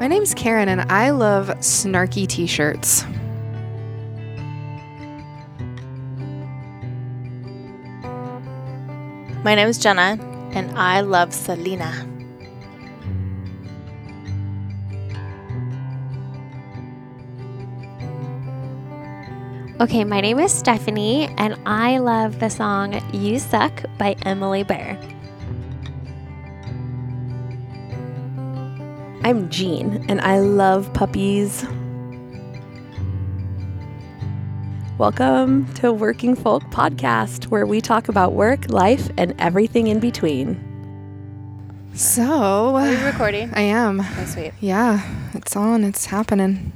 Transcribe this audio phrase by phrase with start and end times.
[0.00, 3.04] My name's Karen, and I love snarky t shirts.
[9.44, 10.16] My name is Jenna,
[10.52, 11.92] and I love Selena.
[19.82, 24.98] Okay, my name is Stephanie, and I love the song You Suck by Emily Bear.
[29.30, 31.64] I'm Jean, and I love puppies.
[34.98, 40.58] Welcome to Working Folk Podcast, where we talk about work, life, and everything in between.
[41.94, 43.52] So, Are you recording?
[43.54, 44.00] I am.
[44.00, 44.52] Oh, sweet.
[44.58, 45.00] Yeah,
[45.34, 46.72] it's on, it's happening.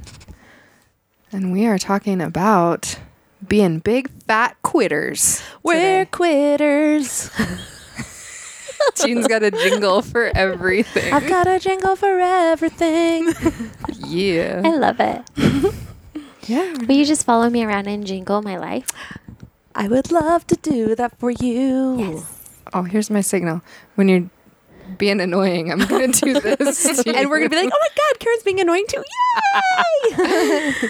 [1.33, 2.97] And we are talking about
[3.45, 5.41] being big fat quitters.
[5.61, 7.29] We're quitters.
[8.95, 11.13] Jean's got a jingle for everything.
[11.13, 13.33] I've got a jingle for everything.
[14.07, 14.61] yeah.
[14.63, 15.21] I love it.
[16.47, 16.75] Yeah.
[16.87, 18.87] Will you just follow me around and jingle my life?
[19.73, 21.97] I would love to do that for you.
[21.97, 22.57] Yes.
[22.71, 23.61] Oh, here's my signal.
[23.95, 24.29] When you're
[24.99, 26.99] being annoying, I'm going to do this.
[27.07, 29.03] And we're going to be like, oh my God, Karen's being annoying too.
[30.19, 30.89] Yay!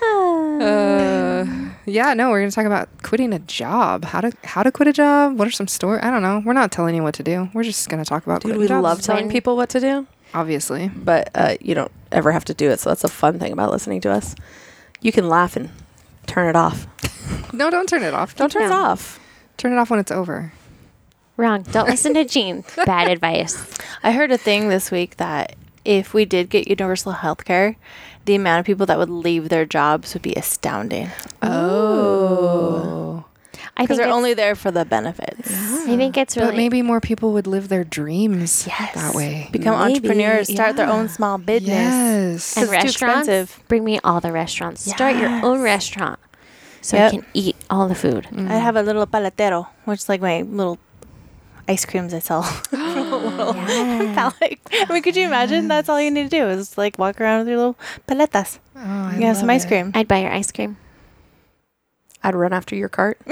[0.00, 4.04] Uh, yeah, no, we're gonna talk about quitting a job.
[4.04, 5.38] How to how to quit a job?
[5.38, 6.00] What are some stories?
[6.02, 6.42] I don't know.
[6.44, 7.48] We're not telling you what to do.
[7.54, 8.82] We're just gonna talk about Dude, quitting we jobs.
[8.82, 12.54] love telling When- people what to do, Obviously, but uh, you don't ever have to
[12.54, 12.80] do it.
[12.80, 14.34] So that's a fun thing about listening to us.
[15.00, 15.70] You can laugh and
[16.26, 16.86] turn it off.
[17.52, 18.36] no, don't turn it off.
[18.36, 19.18] Don't turn it off.
[19.56, 20.52] turn it off when it's over.
[21.38, 21.62] Wrong.
[21.62, 22.64] Don't listen to Jean.
[22.84, 23.72] Bad advice.
[24.02, 25.54] I heard a thing this week that
[25.88, 27.76] if we did get universal health care,
[28.26, 31.08] the amount of people that would leave their jobs would be astounding.
[31.40, 33.24] Oh,
[33.76, 35.48] I Because think they're it's, only there for the benefits.
[35.50, 38.94] I think it's really but maybe more people would live their dreams Yes.
[38.94, 39.48] that way.
[39.50, 41.68] Become Maybe, entrepreneurs, start their own small business.
[41.68, 42.56] Yes.
[42.56, 43.28] and it's too restaurants.
[43.28, 43.64] expensive.
[43.68, 44.84] Bring me all the restaurants.
[44.84, 45.72] Start your own Yes.
[45.72, 46.18] restaurant
[46.80, 47.06] so Yep.
[47.06, 48.28] I can eat all the food.
[48.36, 50.78] I have a little paletero, which is like my little
[51.68, 52.42] ice creams I sell.
[53.56, 54.14] Yeah.
[54.14, 54.58] palette.
[54.72, 55.68] I mean, could you imagine?
[55.68, 58.58] That's all you need to do is like walk around with your little paletas.
[58.76, 59.68] Oh, I You have some love ice it.
[59.68, 59.92] cream.
[59.94, 60.76] I'd buy your ice cream.
[62.22, 63.20] I'd run after your cart.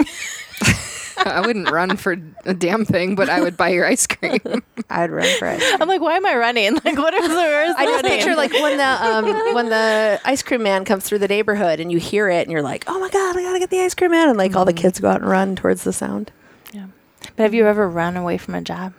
[1.19, 2.13] I wouldn't run for
[2.45, 4.39] a damn thing, but I would buy your ice cream.
[4.91, 5.63] I'd run for it.
[5.81, 6.75] I'm like, why am I running?
[6.85, 7.79] Like, what is the worst?
[7.79, 8.19] I just running?
[8.19, 11.91] picture like when the um, when the ice cream man comes through the neighborhood and
[11.91, 14.11] you hear it and you're like, oh my god, I gotta get the ice cream
[14.13, 16.31] man, and like all the kids go out and run towards the sound.
[16.73, 16.87] Yeah.
[17.35, 18.93] But have you ever run away from a job?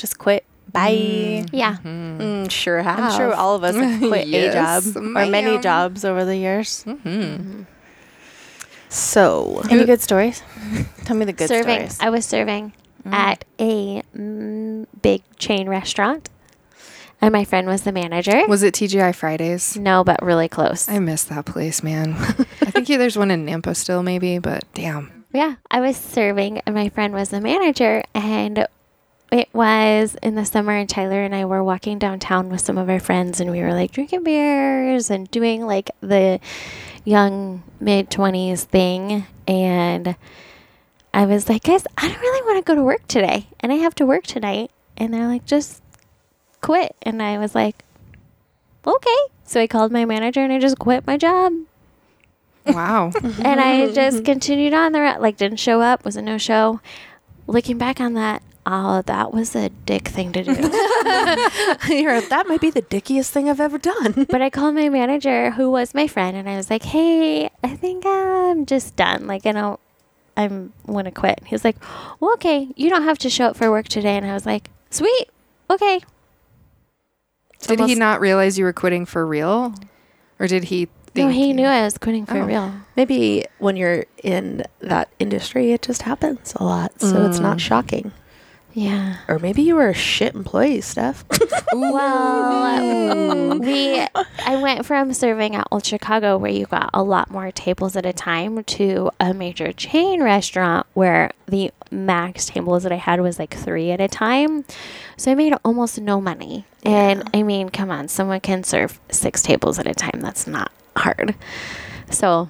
[0.00, 0.44] Just quit.
[0.72, 1.44] Bye.
[1.52, 1.76] Yeah.
[1.84, 2.98] Mm, sure have.
[2.98, 4.54] I'm sure all of us have quit Yes,
[4.86, 6.84] a job or many jobs over the years.
[6.84, 7.62] hmm
[8.88, 10.42] So Any good stories?
[11.04, 11.74] Tell me the good serving.
[11.90, 11.98] stories.
[12.00, 12.72] I was serving
[13.04, 13.14] Mm.
[13.14, 16.28] at a mm, big chain restaurant,
[17.22, 18.42] and my friend was the manager.
[18.46, 19.74] Was it TGI Fridays?
[19.78, 20.86] no, but really close.
[20.86, 22.12] I miss that place, man.
[22.60, 25.24] I think yeah, there's one in Nampa still, maybe, but damn.
[25.32, 28.66] yeah, I was serving, and my friend was the manager, and
[29.30, 32.88] it was in the summer, and Tyler and I were walking downtown with some of
[32.88, 36.40] our friends, and we were like drinking beers and doing like the
[37.04, 40.16] young mid twenties thing, and
[41.14, 43.76] I was like, guys, I don't really want to go to work today, and I
[43.76, 45.82] have to work tonight, and they're like, just
[46.60, 47.84] quit, and I was like,
[48.86, 49.16] okay.
[49.44, 51.52] So I called my manager, and I just quit my job
[52.66, 53.12] Wow.
[53.22, 55.20] and I just continued on the route.
[55.20, 56.80] Like, didn't show up, was a no show.
[57.46, 58.42] Looking back on that,
[58.72, 60.54] oh, that was a dick thing to do.
[62.30, 64.26] That might be the dickiest thing I've ever done.
[64.30, 67.76] but I called my manager, who was my friend, and I was like, hey, I
[67.76, 69.26] think I'm just done.
[69.26, 69.80] Like, I don't,
[70.36, 71.40] I'm want to quit.
[71.46, 71.76] He was like,
[72.20, 74.16] well, okay, you don't have to show up for work today.
[74.16, 75.28] And I was like, sweet,
[75.68, 76.00] okay.
[77.62, 79.74] Did he not realize you were quitting for real?
[80.38, 82.44] Or did he think No, he you- knew I was quitting for Oh.
[82.46, 82.72] real.
[82.96, 87.60] Maybe when you're in that industry, it just happens a lot, so it's not Mm.
[87.60, 88.12] shocking.
[88.72, 89.16] Yeah.
[89.28, 91.24] Or maybe you were a shit employee, Steph.
[91.72, 94.00] Well, we
[94.44, 98.04] I went from serving at Old Chicago where you got a lot more tables at
[98.04, 103.38] a time to a major chain restaurant where the max tables that I had was
[103.38, 104.64] like 3 at a time.
[105.16, 106.64] So I made almost no money.
[106.84, 110.20] And I mean, come on, someone can serve 6 tables at a time.
[110.20, 111.36] That's not hard.
[112.10, 112.48] So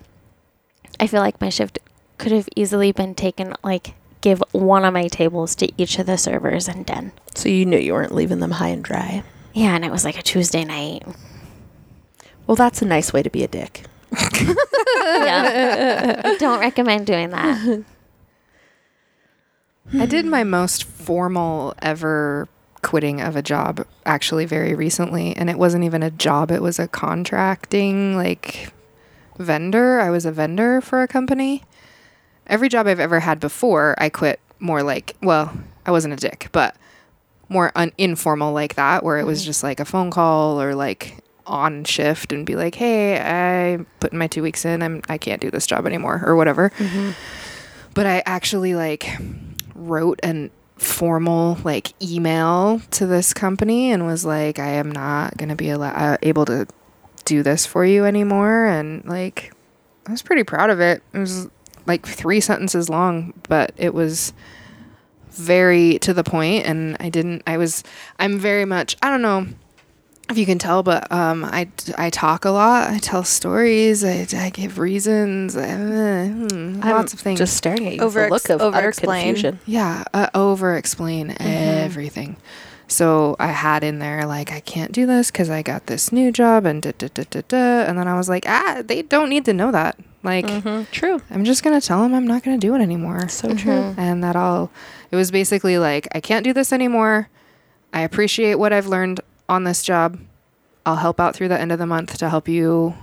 [0.99, 1.79] I feel like my shift
[2.17, 6.19] could have easily been taken like give one of my tables to each of the
[6.19, 7.13] servers and done.
[7.35, 9.23] so you knew you weren't leaving them high and dry.
[9.53, 11.05] Yeah, and it was like a Tuesday night.
[12.47, 13.85] Well, that's a nice way to be a dick.
[14.13, 16.21] yeah.
[16.25, 17.85] I don't recommend doing that.
[19.93, 22.49] I did my most formal ever
[22.83, 26.79] quitting of a job actually very recently and it wasn't even a job it was
[26.79, 28.73] a contracting like
[29.37, 31.63] vendor i was a vendor for a company
[32.51, 35.51] every job i've ever had before i quit more like well
[35.87, 36.77] i wasn't a dick but
[37.49, 41.17] more un- informal like that where it was just like a phone call or like
[41.47, 44.83] on shift and be like hey i put my two weeks in.
[44.83, 46.71] I'm i can't do this job anymore or whatever.
[47.95, 49.09] But i actually like
[49.75, 55.49] wrote an formal like email to this company and was like i am not going
[55.49, 56.67] to be al- uh, able to
[57.25, 59.53] do this for you anymore and like
[60.07, 61.03] i was pretty proud of it.
[61.13, 61.49] It was
[61.87, 64.33] like three sentences long but it was
[65.31, 67.83] very to the point and i didn't i was
[68.19, 69.47] i'm very much i don't know
[70.29, 71.69] if you can tell but um i
[71.99, 77.21] i talk a lot i tell stories i, I give reasons uh, hmm, lots of
[77.21, 79.27] things Just staring at you Over- with look of utter over-explain.
[79.35, 79.61] confusion.
[79.67, 82.37] yeah, uh, over explain everything.
[82.89, 86.33] So I had in there like I can't do this because I got this new
[86.33, 87.57] job and da da da da da,
[87.89, 89.97] and then I was like, ah, they don't need to know that.
[90.23, 90.47] Like
[90.91, 91.23] True.
[91.31, 93.29] I'm just gonna tell them I'm not gonna do it anymore.
[93.29, 93.95] So true.
[93.97, 94.71] and that I'll.
[95.11, 97.29] It was basically like I can't do this anymore.
[97.93, 100.19] I appreciate what I've learned on this job.
[100.87, 102.95] I'll help out through the end of the month to help you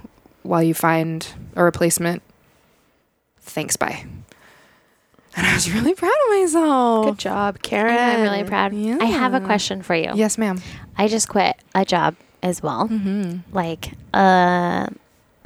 [0.44, 2.22] while you find a replacement.
[3.42, 4.06] Thanks, bye.
[5.36, 7.06] And I was really proud of myself.
[7.06, 7.96] Good job, Karen.
[7.96, 8.74] I'm really proud.
[8.74, 8.98] Yeah.
[9.00, 10.12] I have a question for you.
[10.16, 10.62] Yes, ma'am.
[10.98, 12.88] I just quit a job as well.
[12.88, 13.54] Mm-hmm.
[13.56, 14.88] Like, uh,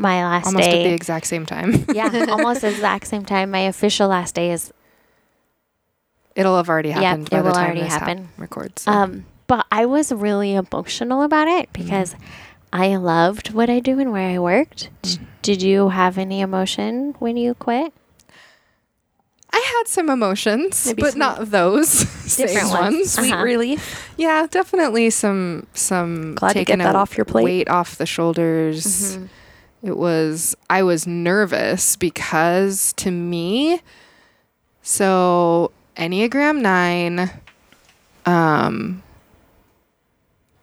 [0.02, 0.48] my last day.
[0.50, 1.86] Almost at the exact same time.
[1.94, 3.52] yeah, almost exact same time.
[3.52, 4.74] My official last day is
[6.36, 8.30] It'll have already Yep, happened it by the will time already this hap- happen.
[8.38, 8.84] records.
[8.84, 8.92] so.
[8.92, 11.84] Um, but I was really emotional about it Mm-hmm.
[11.84, 12.16] because
[12.74, 14.90] I loved what I do and where I worked.
[15.04, 15.20] Mm.
[15.42, 17.92] Did you have any emotion when you quit?
[19.54, 21.90] I had some emotions, Maybe but some not those
[22.32, 22.72] same ones.
[22.72, 23.12] ones.
[23.12, 23.44] Sweet Uh-huh.
[23.44, 24.10] relief.
[24.16, 27.44] Yeah, definitely some some Glad to taking get that a off your plate.
[27.44, 29.18] weight off the shoulders.
[29.84, 33.82] It was I was nervous because to me,
[34.82, 37.32] so Enneagram nine,
[38.26, 39.02] um,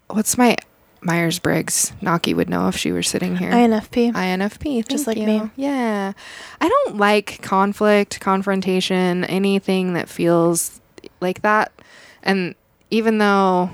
[0.09, 0.56] what's my
[1.00, 1.93] Myers Briggs?
[2.00, 3.50] Naki would know if she were sitting here.
[3.53, 4.12] INFP.
[4.12, 5.26] INFP, Just like you.
[5.26, 5.50] me.
[5.56, 6.12] Yeah.
[6.61, 10.81] I don't like conflict, confrontation, anything that feels
[11.20, 11.73] like that.
[12.23, 12.55] And
[12.91, 13.70] even though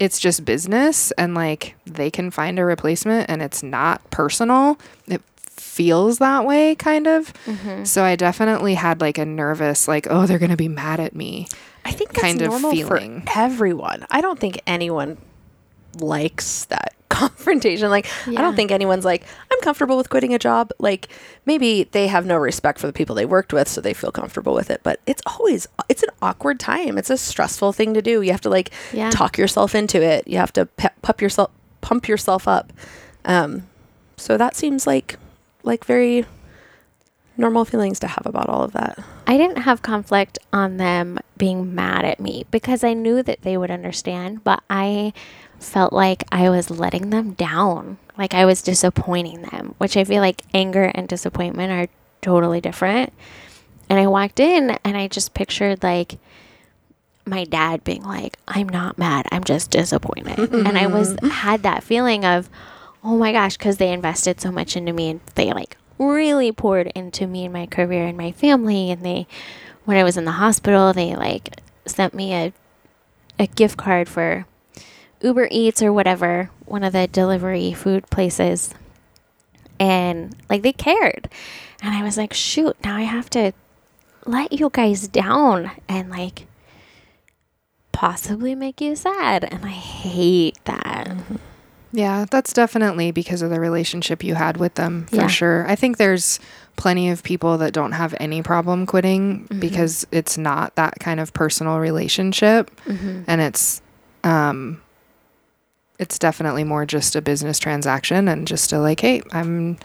[0.00, 5.22] it's just business and like they can find a replacement and it's not personal, it
[5.44, 7.32] feels that way kind of.
[7.44, 7.84] Mm-hmm.
[7.84, 11.14] So I definitely had like a nervous like oh they're going to be mad at
[11.14, 11.46] me.
[11.84, 13.22] I think that's kind of normal feeling.
[13.22, 14.06] for everyone.
[14.10, 15.18] I don't think anyone
[15.98, 17.90] likes that confrontation.
[17.90, 20.70] Like, I don't think anyone's like, I'm comfortable with quitting a job.
[20.78, 21.08] Like,
[21.46, 24.54] maybe they have no respect for the people they worked with, so they feel comfortable
[24.54, 24.80] with it.
[24.82, 26.96] But it's always, it's an awkward time.
[26.98, 28.22] It's a stressful thing to do.
[28.22, 29.10] You have to like Yeah.
[29.10, 30.26] talk yourself into it.
[30.28, 31.50] You have to pe- pump yourself,
[31.80, 32.72] pump yourself up.
[33.24, 33.66] Um,
[34.16, 35.18] so that seems like,
[35.62, 36.24] like very
[37.36, 38.98] normal feelings to have about all of that.
[39.26, 43.56] I didn't have conflict on them being mad at me because I knew that they
[43.56, 45.12] would understand, but I
[45.60, 47.98] felt like I was letting them down.
[48.16, 51.92] Like I was disappointing them, which I feel like anger and disappointment are
[52.22, 53.12] totally different.
[53.88, 56.18] And I walked in and I just pictured like
[57.26, 60.52] my dad being like, I'm not mad, I'm just disappointed.
[60.52, 62.48] and I was had that feeling of,
[63.04, 66.88] oh my gosh, because they invested so much into me and they like really poured
[66.88, 68.90] into me and my career and my family.
[68.90, 69.26] And they,
[69.84, 72.52] when I was in the hospital, they like sent me a,
[73.38, 74.46] a gift card for
[75.22, 78.74] Uber Eats or whatever, one of the delivery food places.
[79.78, 81.28] And like they cared.
[81.82, 83.52] And I was like, shoot, now I have to
[84.26, 86.46] let you guys down and like
[87.92, 89.44] possibly make you sad.
[89.50, 91.16] And I hate that.
[91.92, 95.26] Yeah, that's definitely because of the relationship you had with them for Yeah.
[95.26, 95.66] sure.
[95.68, 96.38] I think there's
[96.76, 99.60] plenty of people that don't have any problem quitting Mm-hmm.
[99.60, 103.22] because it's not that kind of personal relationship Mm-hmm.
[103.26, 103.82] and it's
[104.22, 104.80] um
[106.00, 109.76] it's definitely more just a business transaction and just a like, hey, I'm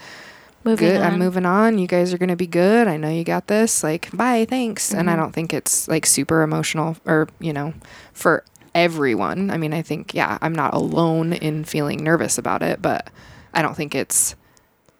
[0.64, 1.00] Moving good.
[1.00, 1.18] I'm on.
[1.20, 1.78] moving on.
[1.78, 2.88] You guys are going to be good.
[2.88, 3.84] I know you got this.
[3.84, 4.92] Like, bye, thanks.
[4.92, 5.18] And I Mhm.
[5.18, 7.72] don't think it's like super emotional or, you know,
[8.12, 8.42] for
[8.74, 9.48] everyone.
[9.50, 13.08] I mean, I think, yeah, I'm not alone in feeling nervous about it, but
[13.54, 14.34] I don't think it's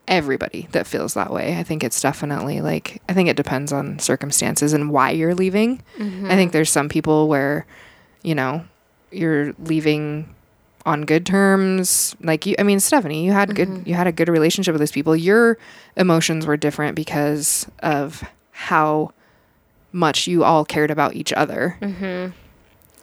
[0.07, 1.59] everybody that feels that way.
[1.59, 5.83] I think it's definitely like, I think it depends on circumstances and why you're leaving.
[5.99, 6.27] Mm-hmm.
[6.31, 7.67] I think there's some people where,
[8.23, 8.63] you know,
[9.11, 10.33] you're leaving
[10.87, 12.17] on good terms.
[12.23, 14.93] Like you, I mean, Stephanie, you had good, you had a good relationship with those
[14.93, 15.15] people.
[15.15, 15.59] Your
[15.97, 19.13] emotions were different because of how
[19.93, 21.77] much you all cared about each other.
[21.83, 22.33] Mm-hmm.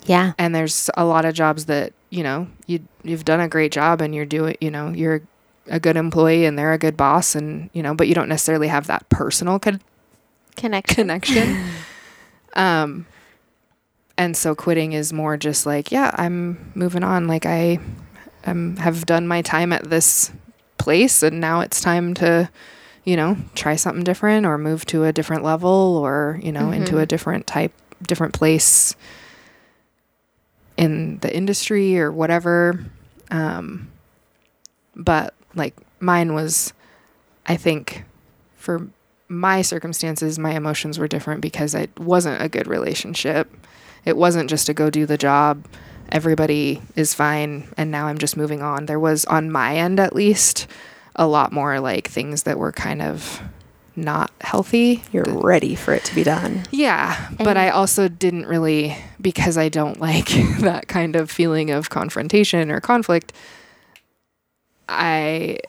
[0.05, 0.33] Yeah.
[0.37, 4.01] and there's a lot of jobs that you know you you've done a great job
[4.01, 5.21] and you're doing you know you're
[5.67, 8.67] a good employee and they're a good boss and you know but you don't necessarily
[8.67, 9.79] have that personal con-
[10.57, 10.95] Connection.
[10.95, 11.63] connection
[12.55, 13.05] um
[14.17, 17.27] and so quitting is more just like yeah i'm moving on.
[17.27, 17.79] Like i
[18.45, 20.31] um, have done my time at this
[20.77, 22.49] place and now it's time to
[23.05, 26.99] you know try something different or move to a different level or you know into
[26.99, 28.95] a different type different place
[30.75, 32.83] in the industry or whatever.
[33.31, 33.89] Um
[34.95, 36.73] but like mine was
[37.45, 38.03] i think
[38.55, 38.87] for
[39.27, 43.51] my circumstances my emotions were different because it wasn't a good relationship
[44.05, 45.65] it wasn't just to go do the job
[46.09, 50.15] everybody is fine and now i'm just moving on there was on my end at
[50.15, 50.67] least
[51.15, 53.41] a lot more like things that were kind of
[53.95, 56.63] not healthy You're ready for it to be done.
[56.71, 60.29] yeah, but I also didn't really because I don't like
[60.61, 63.33] that kind of feeling of confrontation or conflict.
[64.89, 65.59] I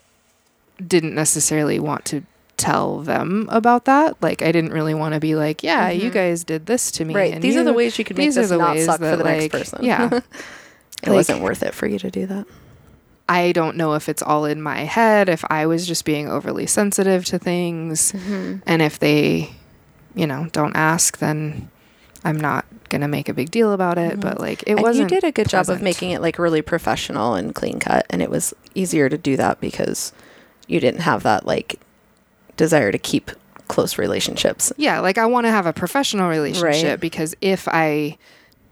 [0.85, 2.23] didn't necessarily want to
[2.65, 4.21] tell them about that.
[4.23, 7.13] Like I didn't really want to be like, yeah, you guys did this to me.
[7.13, 7.19] Mm-hmm.
[7.19, 7.35] Right.
[7.35, 8.99] and These are the ways you could make these are this the not ways suck
[8.99, 9.85] for that, the next person.
[9.85, 10.07] Yeah.
[10.13, 10.23] it
[11.03, 12.47] Like- wasn't worth it for you to do that.
[13.27, 16.67] I don't know if it's all in my head, if I was just being overly
[16.67, 18.13] sensitive to things.
[18.13, 18.59] Mm-hmm.
[18.67, 19.51] And if they,
[20.15, 21.71] you know, don't ask, then
[22.23, 24.21] I'm not going to make a big deal about it.
[24.21, 25.11] But like, it and wasn't.
[25.11, 28.21] you did a good job of making it like really professional and clean cut, and
[28.21, 30.13] it was easier to do that because
[30.67, 31.81] you didn't have that like
[32.57, 33.31] desire to keep
[33.69, 34.73] close relationships.
[34.77, 37.01] Yeah, like I want to have a professional relationship Right.
[37.01, 38.19] because if I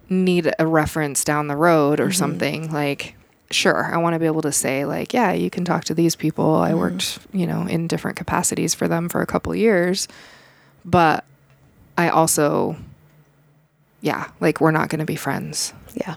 [0.08, 2.08] need a reference down the road Mm-hmm.
[2.08, 3.14] or something, like
[3.50, 6.14] sure, I want to be able to say like, yeah, you can talk to these
[6.16, 6.56] people.
[6.56, 6.78] I Mm-hmm.
[6.78, 10.08] worked, you know, in different capacities for them for a couple years,
[10.84, 11.24] but
[11.98, 12.76] I also
[14.00, 15.72] yeah, like we're not going to be friends.
[15.94, 16.16] Yeah.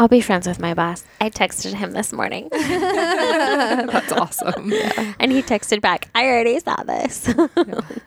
[0.00, 1.04] I'll be friends with my boss.
[1.20, 4.72] I texted him this morning That's awesome.
[5.20, 7.32] and he texted back, I already saw this.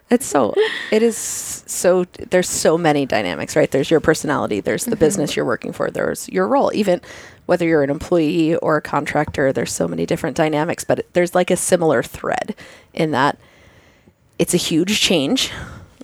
[0.09, 0.53] It's so
[0.91, 3.69] it is so there's so many dynamics, right?
[3.69, 4.99] There's your personality, there's the mm-hmm.
[4.99, 6.71] business you're working for, there's your role.
[6.73, 7.01] Even
[7.47, 11.49] whether you're an employee or a contractor, there's so many different dynamics, but there's like
[11.49, 12.55] a similar thread
[12.93, 13.39] in that
[14.37, 15.51] it's a huge change.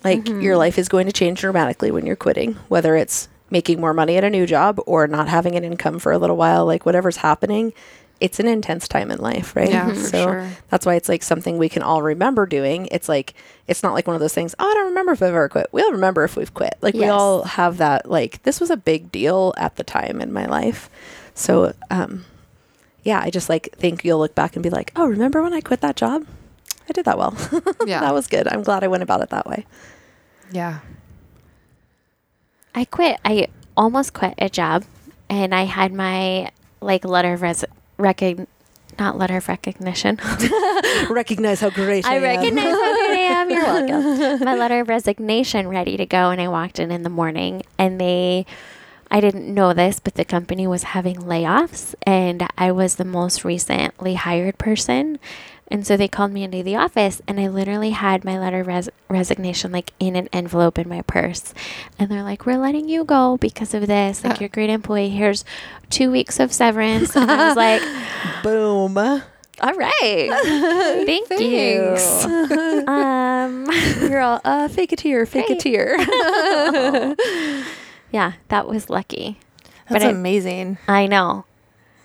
[0.03, 0.57] Like your mm-hmm.
[0.57, 4.23] life is going to change dramatically when you're quitting, whether it's making more money at
[4.23, 7.73] a new job or not having an income for a little while, like whatever's happening,
[8.19, 9.69] it's an intense time in life, right?
[9.69, 10.49] Yeah, for so sure.
[10.69, 12.87] that's why it's like something we can all remember doing.
[12.91, 13.33] It's like
[13.67, 14.55] it's not like one of those things.
[14.59, 15.67] Oh, I don't remember if I've ever quit.
[15.71, 16.75] We'll remember if we've quit.
[16.81, 18.09] Like we all have that.
[18.09, 20.89] Like this was a big deal at the time in my life.
[21.33, 22.25] So, um,
[23.03, 25.61] yeah, I just like think you'll look back and be like, oh, remember when I
[25.61, 26.25] quit that job?
[26.89, 27.37] I did that well.
[27.85, 28.01] Yeah.
[28.01, 28.47] that was good.
[28.47, 29.65] I'm glad I went about it that way.
[30.51, 30.79] yeah.
[32.79, 33.19] I quit.
[33.25, 34.85] I almost quit a job
[35.29, 37.65] and I had my like letter of res-
[37.97, 38.47] recogn
[38.97, 40.17] not letter of recognition.
[41.09, 42.21] Recognize how great I, I am.
[42.21, 43.49] recognize how good I am.
[43.49, 44.39] You're welcome.
[44.45, 48.01] My letter of resignation ready to go, and I walked in in the morning, and
[48.01, 48.45] they,
[49.09, 53.45] I didn't know this, but the company was having layoffs, and I was the most
[53.45, 55.17] recently hired person.
[55.71, 58.67] And so they called me into the office, and I literally had my letter of
[58.67, 61.53] res- resignation like in an envelope in my purse.
[61.99, 64.23] And they're like, "We're letting you go because of this.
[64.23, 65.09] Like, you're a great employee.
[65.09, 65.45] Here's
[65.91, 67.81] two weeks of severance." And I was like,
[68.43, 68.97] Boom.
[68.97, 71.97] "All right, thank you."
[72.89, 73.67] Um,
[74.01, 75.63] You're all uh, fake it here, fake it Great.
[75.63, 77.15] here.
[78.11, 79.39] yeah, that was lucky.
[79.87, 80.77] That's But I- amazing.
[80.87, 81.45] I know.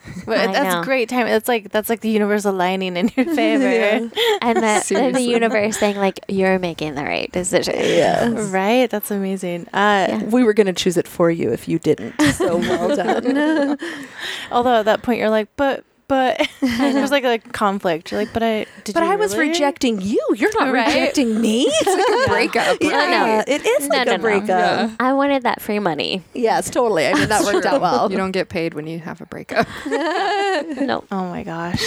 [0.26, 0.82] But I that's know.
[0.84, 1.26] great time.
[1.26, 4.10] That's like that's like the universe aligning in your favor.
[4.40, 7.74] And the, and the universe saying like you're making the right decision.
[7.76, 8.50] Yes.
[8.50, 8.88] Right?
[8.90, 9.66] That's amazing.
[9.68, 10.24] Uh, Yeah.
[10.24, 12.18] We were going to choose it for you if you didn't.
[12.34, 13.78] So well done.
[14.50, 18.10] Although at that point you're like, but but there's like a conflict.
[18.10, 19.48] You're like, but I did but you I was really?
[19.50, 20.20] rejecting you.
[20.36, 20.86] You're not Right?
[20.88, 21.66] rejecting me.
[21.70, 22.78] It's like a breakup.
[22.80, 23.48] yeah, right?
[23.48, 24.22] it is No, like no, a no.
[24.22, 24.48] breakup.
[24.48, 24.90] Yeah.
[25.00, 26.22] I wanted that free money.
[26.34, 27.06] Yes, totally.
[27.06, 28.10] I mean, that worked out well.
[28.10, 29.66] You don't get paid when you have a breakup.
[29.86, 31.04] No.
[31.10, 31.82] Oh my gosh.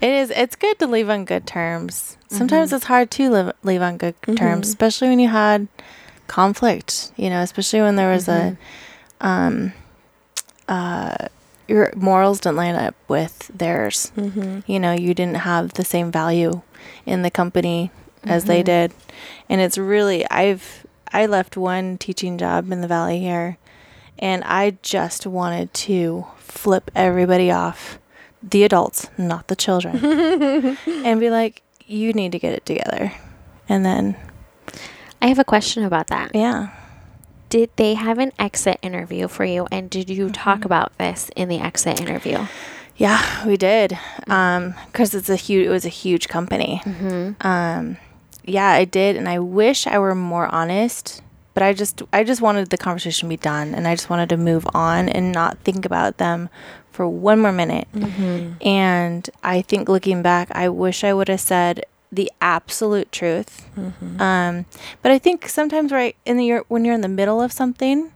[0.00, 2.16] It is it's good to leave on good terms.
[2.28, 5.68] Sometimes it's hard to live leave on good terms, especially when you had
[6.26, 8.56] conflict, you know, especially when there was a
[9.20, 9.72] um
[10.68, 11.28] uh
[11.70, 14.10] your morals didn't line up with theirs.
[14.16, 14.70] Mm-hmm.
[14.70, 16.62] You know, you didn't have the same value
[17.06, 17.92] in the company
[18.24, 18.92] as they did.
[19.48, 23.56] And it's really I've I left one teaching job in the valley here
[24.18, 27.98] and I just wanted to flip everybody off,
[28.42, 29.96] the adults, not the children,
[30.86, 33.12] and be like, you need to get it together.
[33.68, 34.16] And then,
[35.22, 36.32] I have a question about that.
[36.34, 36.74] yeah.
[37.50, 39.66] Did they have an exit interview for you?
[39.70, 42.46] And did you talk about this in the exit interview?
[42.96, 43.98] Yeah, we did.
[44.28, 46.80] Um, cause it's a huge, it was a huge company.
[47.40, 47.96] Um,
[48.44, 49.16] yeah, I did.
[49.16, 51.22] And I wish I were more honest,
[51.54, 54.28] but I just, I just wanted the conversation to be done and I just wanted
[54.30, 56.48] to move on and not think about them
[56.92, 57.88] for one more minute.
[58.60, 63.66] And I think looking back, I wish I would have said the absolute truth.
[64.20, 64.66] Um,
[65.02, 68.12] but I think sometimes right in the year, when you're in the middle of something,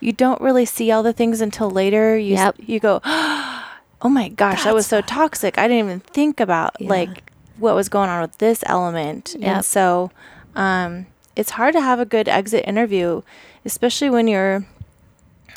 [0.00, 2.16] you don't really see all the things until later.
[2.18, 5.58] You, s- you go, oh my gosh, that was so toxic.
[5.58, 6.88] I didn't even think about Yeah.
[6.88, 9.36] like what was going on with this element.
[9.38, 9.48] Yep.
[9.56, 10.10] And so
[10.56, 11.06] um,
[11.36, 13.22] it's hard to have a good exit interview,
[13.64, 14.64] especially when you're,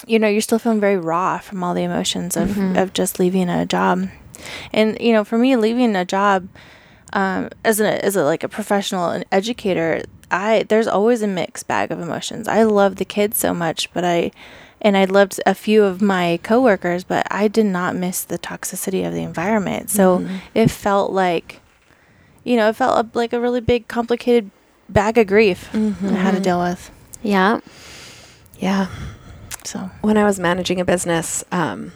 [0.08, 3.50] you know, you're still feeling very raw from all the emotions of, of just leaving
[3.50, 4.10] a job.
[4.74, 6.48] And, you know, for me, leaving a job
[7.16, 11.66] um, as a, as a, like a professional and educator, I, there's always a mixed
[11.66, 12.48] bag of emotions.
[12.48, 14.32] I love the kids so much, but I,
[14.82, 19.08] and I loved a few of my coworkers, but I did not miss the toxicity
[19.08, 19.90] of the environment.
[19.90, 21.62] So it felt like,
[22.44, 24.52] you know, it felt like a really big, complicated
[24.90, 25.80] bag of grief I
[26.10, 26.92] had to deal with.
[27.24, 27.62] Yeah.
[28.60, 28.88] Yeah.
[29.64, 31.94] So when I was managing a business, um,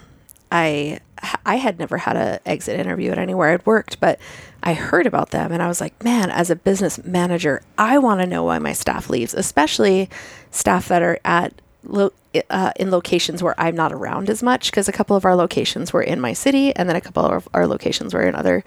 [0.50, 1.00] I
[1.44, 4.18] I had never had an exit interview at anywhere I'd worked, but
[4.62, 8.20] I heard about them and I was like, man, as a business manager, I want
[8.20, 10.08] to know why my staff leaves, especially
[10.50, 11.52] staff that are at
[11.84, 12.12] lo-
[12.48, 15.92] uh, in locations where I'm not around as much because a couple of our locations
[15.92, 18.64] were in my city and then a couple of our locations were in other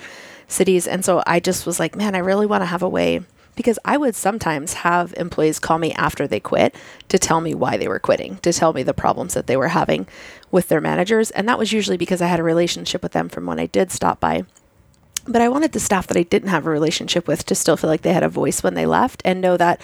[0.48, 0.88] cities.
[0.88, 3.22] And so I just was like, man, I really want to have a way
[3.56, 6.76] because I would sometimes have employees call me after they quit
[7.10, 9.70] to tell me why they were quitting, to tell me the problems that they were
[9.70, 10.08] having
[10.52, 11.32] with their managers.
[11.32, 13.92] And that was usually because I had a relationship with them from when I did
[13.92, 14.46] stop by.
[15.26, 17.90] But I wanted the staff that I didn't have a relationship with to still feel
[17.90, 19.80] like they had a voice when they left and know that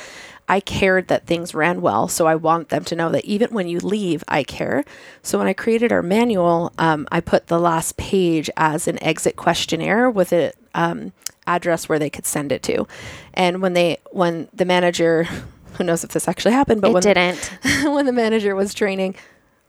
[0.49, 2.07] I cared that things ran well.
[2.07, 4.83] So I want them to know that even when you leave, I care.
[5.21, 9.35] So when I created our manual, um, I put the last page as an exit
[9.35, 11.11] questionnaire with a um,
[11.47, 12.87] address where they could send it to.
[13.33, 15.23] And when they, when the manager,
[15.73, 17.51] who knows if this actually happened, but it when didn't.
[17.83, 19.15] when the manager was training,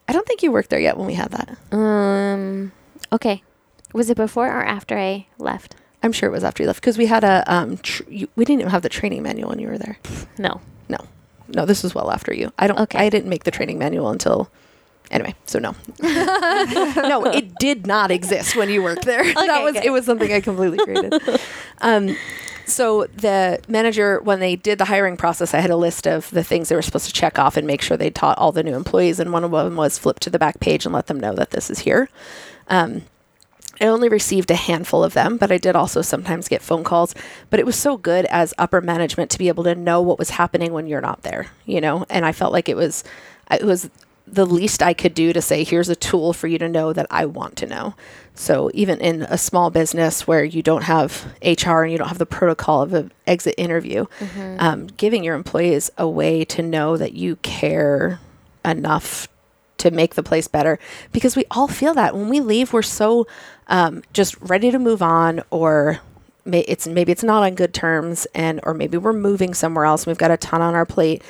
[0.09, 1.57] I don't think you worked there yet when we had that.
[1.77, 2.73] Um.
[3.13, 3.43] Okay.
[3.93, 5.75] Was it before or after I left?
[6.03, 7.77] I'm sure it was after you left because we had a um.
[7.79, 9.99] Tr- you, we didn't even have the training manual when you were there.
[10.39, 10.61] No.
[10.89, 10.99] No,
[11.49, 12.53] no, this was well after you.
[12.59, 12.79] I don't.
[12.81, 12.99] Okay.
[12.99, 14.51] I didn't make the training manual until.
[15.11, 19.25] Anyway, so no, no, it did not exist when you worked there.
[19.25, 19.85] that was good.
[19.85, 21.21] it was something I completely created.
[21.81, 22.17] um,
[22.65, 26.45] so the manager, when they did the hiring process, I had a list of the
[26.45, 28.77] things they were supposed to check off and make sure they taught all the new
[28.77, 31.35] employees, and one of them was flip to the back page and let them know
[31.35, 32.09] that this is here.
[32.69, 33.03] Um,
[33.81, 37.15] I only received a handful of them, but I did also sometimes get phone calls.
[37.49, 40.31] But it was so good as upper management to be able to know what was
[40.31, 42.05] happening when you're not there, you know.
[42.11, 43.03] And I felt like it was,
[43.51, 43.89] it was
[44.33, 47.07] the least I could do to say, here's a tool for you to know that
[47.11, 47.95] I want to know.
[48.35, 52.19] So even in a small business where you don't have HR and you don't have
[52.19, 54.07] the protocol of an exit interview,
[54.59, 58.21] um, giving your employees a way to know that you care
[58.65, 59.29] enough
[59.79, 60.79] to make the place better.
[61.13, 62.15] Because we all feel that.
[62.15, 63.27] When we leave we're so
[63.69, 66.01] um, just ready to move on or
[66.45, 70.03] may, it's maybe it's not on good terms and or maybe we're moving somewhere else
[70.03, 71.23] and we've got a ton on our plate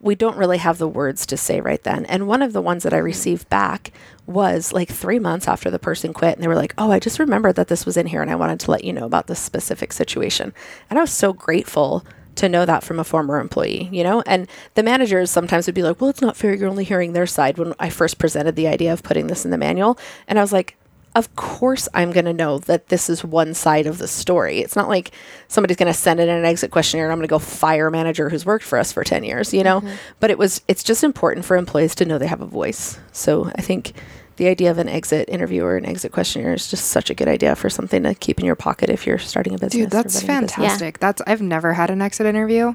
[0.00, 2.82] we don't really have the words to say right then and one of the ones
[2.82, 3.04] that i mm.
[3.04, 3.92] received back
[4.26, 7.18] was like three months after the person quit and they were like oh i just
[7.18, 9.40] remembered that this was in here and i wanted to let you know about this
[9.40, 10.52] specific situation
[10.90, 12.04] and i was so grateful
[12.38, 14.22] to know that from a former employee, you know?
[14.24, 16.54] And the managers sometimes would be like, well, it's not fair.
[16.54, 19.50] You're only hearing their side when I first presented the idea of putting this in
[19.50, 19.98] the manual.
[20.28, 20.76] And I was like,
[21.18, 24.60] of course I'm going to know that this is one side of the story.
[24.60, 25.10] It's not like
[25.48, 27.90] somebody's going to send in an exit questionnaire and I'm going to go fire a
[27.90, 29.80] manager who's worked for us for 10 years, you know?
[29.80, 29.96] Mm-hmm.
[30.20, 33.00] But it was, it's just important for employees to know they have a voice.
[33.10, 33.94] So I think
[34.36, 37.26] the idea of an exit interview or an exit questionnaire is just such a good
[37.26, 39.72] idea for something to keep in your pocket if you're starting a business.
[39.72, 40.54] Dude, that's running a business.
[40.54, 40.98] fantastic.
[41.00, 42.74] That's I've never had an exit interview.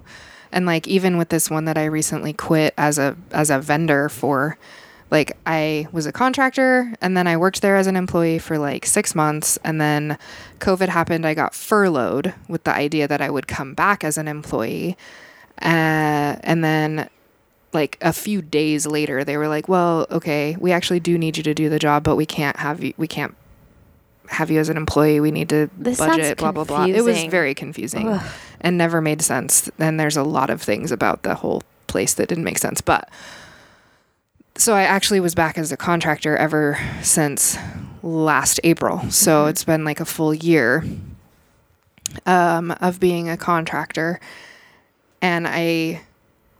[0.51, 4.10] And like even with this one that I recently quit as a as a vendor
[4.10, 4.58] for
[5.13, 8.84] like I was a contractor and then I worked there as an employee for like
[8.84, 10.17] 6 months and then
[10.60, 14.28] COVID happened I got furloughed with the idea that I would come back as an
[14.28, 14.97] employee.
[15.62, 17.10] Uh, and then
[17.73, 21.43] like a few days later they were like, "Well, okay, we actually do need you
[21.43, 23.36] to do the job, but we can't have you we can't
[24.30, 25.19] have you as an employee.
[25.19, 28.26] We need to This budget, blah blah blah." It was very confusing Ugh.
[28.62, 29.69] and never made sense.
[29.78, 32.82] And there's a lot of things about the whole place that didn't make sense.
[32.82, 33.10] But
[34.56, 37.58] so I actually was back as a contractor ever since
[38.02, 39.10] last April.
[39.10, 40.84] So it's been like a full year
[42.26, 44.20] um, of being a contractor.
[45.22, 46.02] And I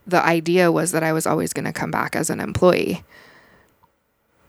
[0.06, 3.04] the idea was that I was always going to come back as an employee.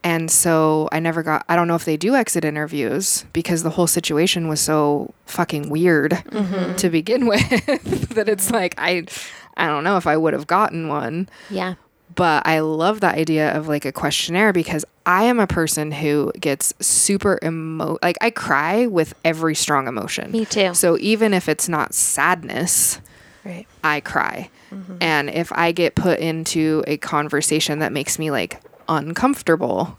[0.02, 3.70] And so I never got, I don't know if they do exit interviews because the
[3.70, 6.74] whole situation was so fucking weird Mm-hmm.
[6.76, 9.04] to begin with that it's like, I,
[9.56, 11.74] I don't know if I would have gotten one Yeah.
[12.14, 16.32] But I love the idea of like a questionnaire because I am a person who
[16.38, 20.30] gets super emo like I cry with every strong emotion.
[20.32, 20.74] Me too.
[20.74, 23.00] So even if it's not sadness,
[23.44, 23.66] Right.
[23.82, 24.50] I cry.
[24.72, 24.96] Mm-hmm.
[25.02, 29.98] And if I get put into a conversation that makes me like uncomfortable,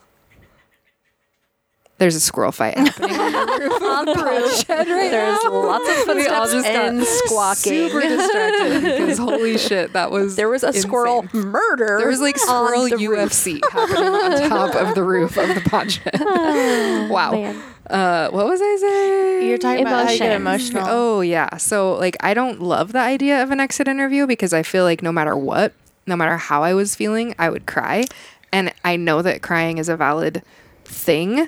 [1.98, 5.50] there's a squirrel fight happening on the roof of the roof shed right There's now.
[5.52, 7.90] lots of We all footsteps just got and squawking.
[7.90, 11.98] Super distracted because holy shit, that was There was a squirrel murder.
[12.00, 13.32] There was like on squirrel the roof.
[13.32, 16.20] UFC happening on top of the roof of the pod shed.
[17.10, 17.32] wow.
[17.32, 17.62] Man.
[17.90, 19.48] Uh, what was I saying?
[19.48, 20.72] You're talking about how you get Emotions.
[20.72, 20.90] emotional.
[20.92, 21.56] Oh yeah.
[21.58, 25.02] So like I don't love the idea of an exit interview because I feel like
[25.04, 25.72] no matter what,
[26.08, 28.06] no matter how I was feeling, I would cry.
[28.52, 30.42] And I know that crying is a valid
[30.84, 31.48] thing,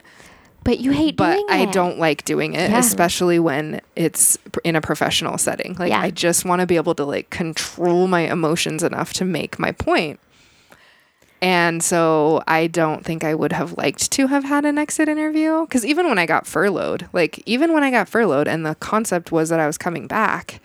[0.67, 1.71] But you hate but I it.
[1.71, 2.79] don't like doing it, Yeah.
[2.79, 5.77] especially when it's in a professional setting.
[5.79, 6.01] Like Yeah.
[6.01, 9.71] I just want to be able to like control my emotions enough to make my
[9.71, 10.19] point.
[11.41, 15.61] And so I don't think I would have liked to have had an exit interview
[15.61, 19.31] because even when I got furloughed, like even when I got furloughed and the concept
[19.31, 20.59] was that I was coming back,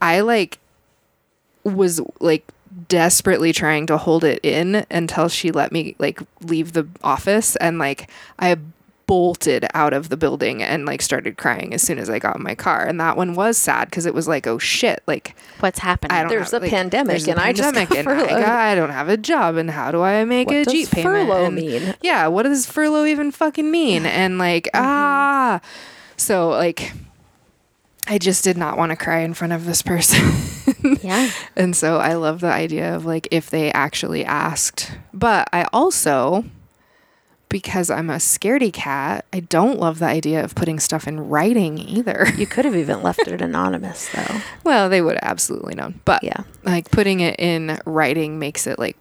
[0.00, 0.58] I like
[1.64, 2.46] was like
[2.88, 7.78] desperately trying to hold it in until she let me like leave the office and
[7.78, 8.56] like I
[9.12, 12.42] bolted out of the building and like started crying as soon as I got in
[12.42, 15.80] my car and that one was sad because it was like oh shit like What's
[15.80, 16.16] happening?
[16.16, 18.10] I don't There's have, a like, pandemic there's a and I just got and I,
[18.10, 18.28] furloughed.
[18.30, 20.88] got- I don't have a job and how do I make What a does Jeep
[20.90, 21.94] payment furlough and- mean?
[22.00, 25.60] yeah what does furlough even fucking mean and like ah
[26.16, 26.94] so like
[28.08, 30.24] I just did not want to cry in front of this person
[31.02, 31.30] yeah.
[31.54, 34.90] and so I love the idea of like if they actually asked.
[35.12, 36.44] But I also,
[37.52, 41.78] because I'm a scaredy cat, I don't love the idea of putting stuff in writing
[41.78, 42.26] either.
[42.42, 44.40] You could have even left it anonymous, though.
[44.64, 46.00] well, they would have absolutely known.
[46.06, 46.44] But Yeah.
[46.64, 48.96] like putting it in writing makes it like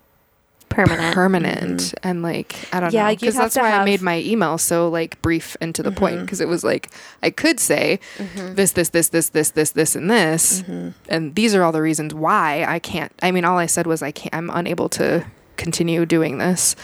[0.68, 1.14] Permanent.
[1.14, 2.08] permanent mm-hmm.
[2.08, 5.22] and like I don't Yeah, know because that's why I made my email so like
[5.22, 6.26] brief and to the point mm-hmm.
[6.26, 6.90] because it was like
[7.22, 8.56] I could say mm-hmm.
[8.56, 10.64] this this this this this this this and this
[11.10, 14.02] and these are all the reasons why I can't I mean all I said was
[14.02, 15.26] I can't I'm unable to
[15.58, 16.76] continue doing this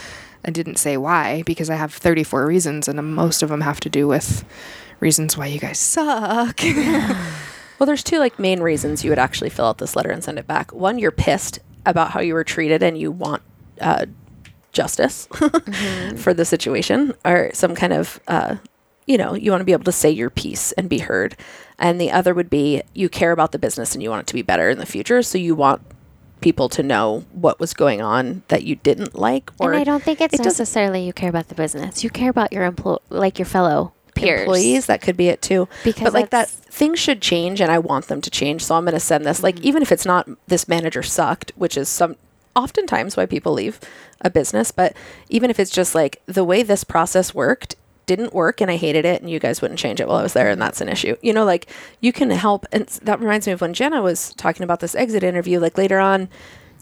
[0.46, 3.90] I didn't say why because I have 34 reasons and most of them have to
[3.90, 4.46] do with
[5.00, 6.62] reasons why you guys suck
[7.80, 10.40] Well, there's two like main reasons you would actually fill out this letter and send
[10.40, 10.74] it back.
[10.74, 13.44] One, you're pissed about how you were treated and you want
[13.80, 14.08] uh,
[14.72, 15.28] justice
[16.18, 18.56] for the situation or some kind of, uh,
[19.06, 21.36] you know, you want to be able to say your piece and be heard.
[21.78, 24.34] And the other would be you care about the business and you want it to
[24.34, 25.22] be better in the future.
[25.22, 25.82] So you want
[26.42, 30.04] people to know what was going on that you didn't like or and I don't
[30.04, 32.04] think it's it necessarily you care about the business.
[32.04, 34.42] You care about your employ, like your fellow peers.
[34.42, 37.78] employees that could be it too Because but like that things should change and i
[37.78, 39.68] want them to change so i'm going to send this like mm-hmm.
[39.68, 42.16] even if it's not this manager sucked which is some
[42.56, 43.80] oftentimes why people leave
[44.22, 44.96] a business but
[45.30, 47.76] even if it's just like the way this process worked
[48.08, 50.34] didn't work and i hated it and you guys wouldn't change it while i was
[50.34, 51.68] there and that's an issue you know like
[52.02, 55.24] you can help and that reminds me of when jenna was talking about this exit
[55.24, 56.28] interview like later on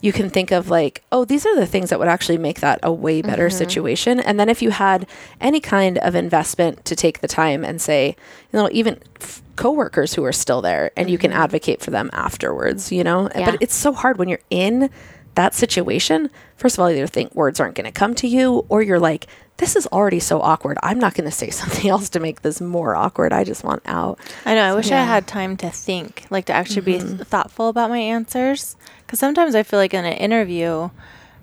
[0.05, 2.79] you can think of like, oh, these are the things that would actually make that
[2.83, 3.57] a way better mm-hmm.
[3.57, 4.19] situation.
[4.19, 5.07] And then if you had
[5.41, 8.15] any kind of investment to take the time and say,
[8.53, 11.41] you know, even f- coworkers who are still there, and you can mm-hmm.
[11.41, 13.29] advocate for them afterwards, you know.
[13.35, 13.51] Yeah.
[13.51, 14.91] But it's so hard when you're in
[15.36, 16.30] that situation.
[16.58, 19.00] First of all, you either think words aren't going to come to you, or you're
[19.00, 20.78] like, this is already so awkward.
[20.84, 23.34] I'm not going to say something else to make this more awkward.
[23.34, 24.19] I just want out.
[24.45, 24.63] I know.
[24.63, 27.24] I wish I had time to think, like to actually be mm-hmm.
[27.24, 28.76] thoughtful about my answers.
[29.06, 30.89] Because sometimes I feel like in an interview,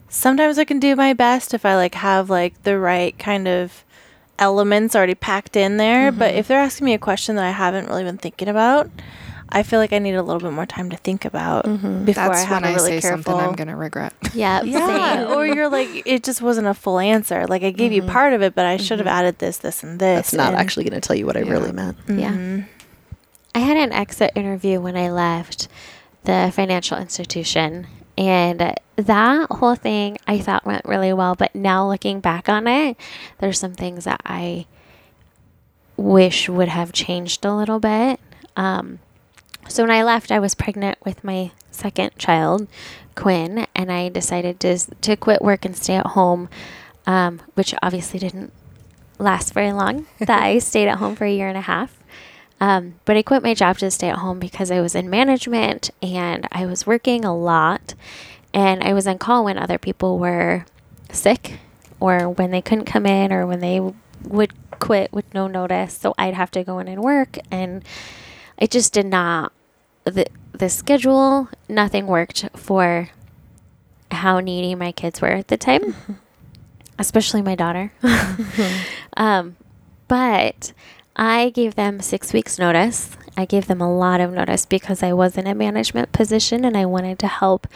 [0.09, 3.85] sometimes I can do my best if I like have like the right kind of
[4.39, 6.13] elements already packed in there.
[6.13, 6.39] But mm-hmm.
[6.39, 8.91] if they're asking me a question that I haven't really been thinking about,
[9.53, 12.05] I feel like I need a little bit more time to think about mm-hmm.
[12.05, 13.33] before That's I have when a I really say careful.
[13.33, 14.15] something I'm going to regret.
[14.35, 14.63] Yeah.
[14.63, 17.47] yeah, or you're like, it just wasn't a full answer.
[17.47, 18.11] Like I gave you mm-hmm.
[18.11, 19.15] part of it, but I should have mm-hmm.
[19.15, 20.31] added this, this, and this.
[20.31, 21.99] That's not and- actually going to tell you what I really meant.
[22.09, 22.63] Yeah.
[23.55, 25.69] I had an exit interview when I left
[26.25, 27.87] the financial institution.
[28.17, 31.35] And that whole thing I thought went really well.
[31.35, 32.97] But now looking back on it,
[33.39, 34.67] there's some things that I
[35.97, 38.21] wish would have changed a little bit.
[38.57, 38.99] Um,
[39.69, 42.69] so when I left, I was pregnant with my second child,
[43.15, 46.49] Quinn, and I decided to to quit work and stay at home,
[47.07, 48.53] um, which obviously didn't
[49.19, 50.07] last very long.
[50.19, 51.99] that I stayed at home for a year and a half.
[52.61, 55.91] Um, but I quit my job to stay at home because I was in management
[56.01, 57.95] and I was working a lot.
[58.55, 60.65] And I was on call when other people were
[61.11, 61.59] sick
[61.99, 65.95] or when they couldn't come in or when they w- would quit with no notice.
[65.95, 67.37] So I'd have to go in and work.
[67.51, 67.83] And
[68.63, 69.53] it just did not,
[70.05, 73.11] the, the schedule, nothing worked for
[74.13, 75.97] how needy my kids were at the time,
[76.99, 77.93] especially my daughter.
[79.17, 79.57] um,
[80.07, 80.73] but
[81.17, 83.17] I gave them six weeks' notice.
[83.37, 86.77] I gave them a lot of notice because I was in a management position and
[86.77, 87.67] I wanted to help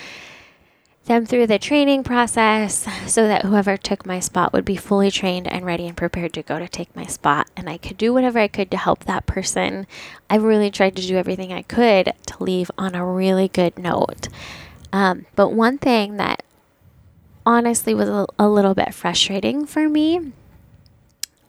[1.06, 5.46] them through the training process so that whoever took my spot would be fully trained
[5.48, 7.48] and ready and prepared to go to take my spot.
[7.56, 9.86] And I could do whatever I could to help that person.
[10.28, 14.28] I really tried to do everything I could to leave on a really good note.
[14.92, 16.42] Um, but one thing that
[17.44, 20.32] honestly was a, a little bit frustrating for me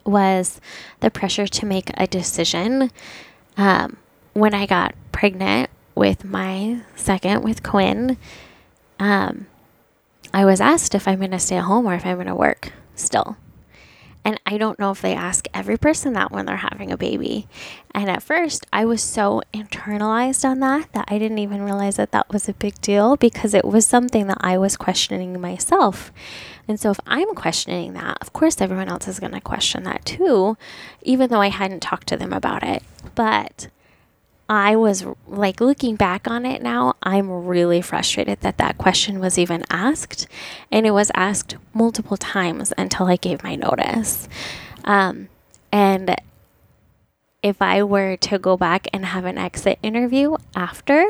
[0.04, 0.60] was
[1.00, 2.90] the pressure to make a decision.
[3.56, 3.96] Um,
[4.32, 8.16] when I got pregnant with my second, with Quinn,
[8.98, 9.46] um,
[10.32, 12.34] I was asked if I'm going to stay at home or if I'm going to
[12.34, 13.36] work still.
[14.24, 17.48] And I don't know if they ask every person that when they're having a baby.
[17.94, 22.12] And at first, I was so internalized on that that I didn't even realize that
[22.12, 26.12] that was a big deal because it was something that I was questioning myself.
[26.66, 30.04] And so, if I'm questioning that, of course, everyone else is going to question that
[30.04, 30.58] too,
[31.02, 32.82] even though I hadn't talked to them about it.
[33.14, 33.68] But
[34.48, 39.38] I was like looking back on it now, I'm really frustrated that that question was
[39.38, 40.26] even asked.
[40.72, 44.28] And it was asked multiple times until I gave my notice.
[44.84, 45.28] Um,
[45.70, 46.16] and
[47.42, 51.04] if I were to go back and have an exit interview after,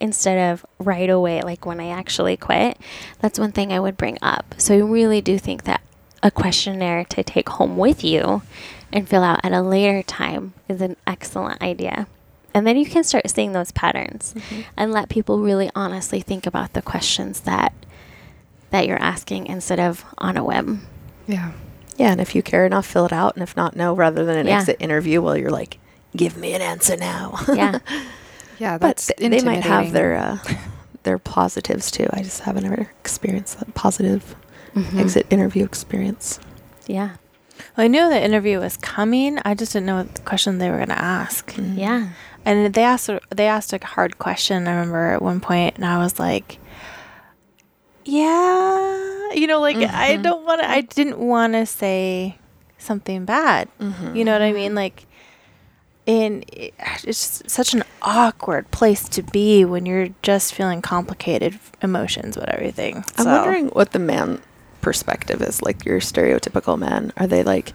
[0.00, 2.78] instead of right away, like when I actually quit,
[3.20, 4.54] that's one thing I would bring up.
[4.56, 5.80] So I really do think that
[6.22, 8.42] a questionnaire to take home with you
[8.92, 12.06] and fill out at a later time is an excellent idea.
[12.54, 14.60] And then you can start seeing those patterns Mm-hmm.
[14.76, 17.72] and let people really honestly think about the questions that
[18.70, 20.86] that you're asking instead of on a whim.
[21.26, 21.52] Yeah.
[21.96, 23.94] Yeah, and if you care enough, fill it out, and if not, no.
[23.94, 24.58] Rather than an Yeah.
[24.58, 25.78] exit interview, well, you're like,
[26.16, 27.38] give me an answer now.
[27.52, 27.78] Yeah.
[28.58, 28.78] Yeah.
[28.78, 30.38] but th- they might have their uh,
[31.02, 32.06] their positives too.
[32.12, 34.36] I just haven't ever experienced that positive
[34.76, 35.00] Mhm.
[35.00, 36.38] exit interview experience.
[36.86, 37.10] Yeah.
[37.76, 39.38] Well, I knew the interview was coming.
[39.44, 41.52] I just didn't know what question they were going to ask.
[41.52, 41.78] Mm-hmm.
[41.78, 42.08] Yeah.
[42.44, 44.68] And they asked a- they asked a hard question.
[44.68, 46.58] I remember at one point, and I was like,
[48.04, 50.22] "Yeah, you know, like I mm-hmm.
[50.22, 50.70] don't want to.
[50.70, 52.38] I didn't want to say
[52.78, 53.68] something bad.
[54.14, 54.68] You know what I mean?
[54.68, 54.76] Mm-hmm.
[54.76, 55.06] Like,
[56.06, 62.36] and it, it's such an awkward place to be when you're just feeling complicated emotions
[62.36, 63.04] with everything.
[63.16, 64.40] I'm wondering what the man
[64.80, 65.62] perspective is.
[65.62, 67.72] Like your stereotypical man, are they like,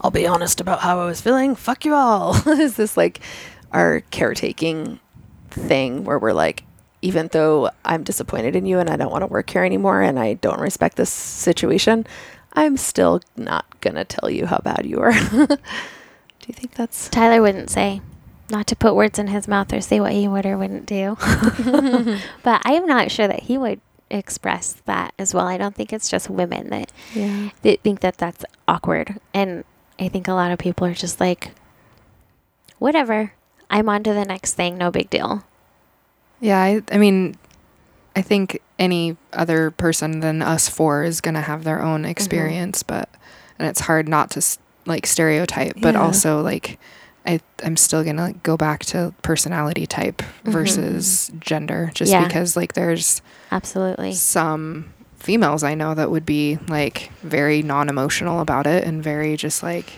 [0.00, 1.56] "I'll be honest about how I was feeling.
[1.56, 3.20] Fuck you all." is this like
[3.72, 5.00] our caretaking
[5.50, 6.64] thing where we're like,
[7.02, 10.18] even though I'm disappointed in you and I don't want to work here anymore and
[10.18, 12.06] I don't respect this situation,
[12.52, 15.12] I'm still not gonna tell you how bad you are.
[15.30, 18.00] Do you think that's Tyler wouldn't say,
[18.50, 21.16] not to put words in his mouth or say what he would or wouldn't do.
[22.42, 23.80] but I am not sure that he would
[24.10, 25.46] express that as well.
[25.46, 27.50] I don't think it's just women that, yeah?
[27.62, 29.20] that think that that's awkward.
[29.32, 29.64] And
[29.98, 31.52] I think a lot of people are just like,
[32.78, 33.32] whatever.
[33.70, 34.76] I'm on to the next thing.
[34.76, 35.44] No big deal.
[36.40, 37.36] Yeah, I, I mean,
[38.16, 42.10] I think any other person than us four is going to have their own mm-hmm.
[42.10, 43.08] experience, but
[43.58, 46.02] and it's hard not to s- like stereotype, but Yeah.
[46.02, 46.78] also like
[47.26, 50.50] I I'm still going to like, go back to personality type mm-hmm.
[50.50, 52.26] versus gender just Yeah.
[52.26, 53.20] because like there's
[53.52, 54.14] Absolutely.
[54.14, 59.62] some females I know that would be like very non-emotional about it and very just
[59.62, 59.92] like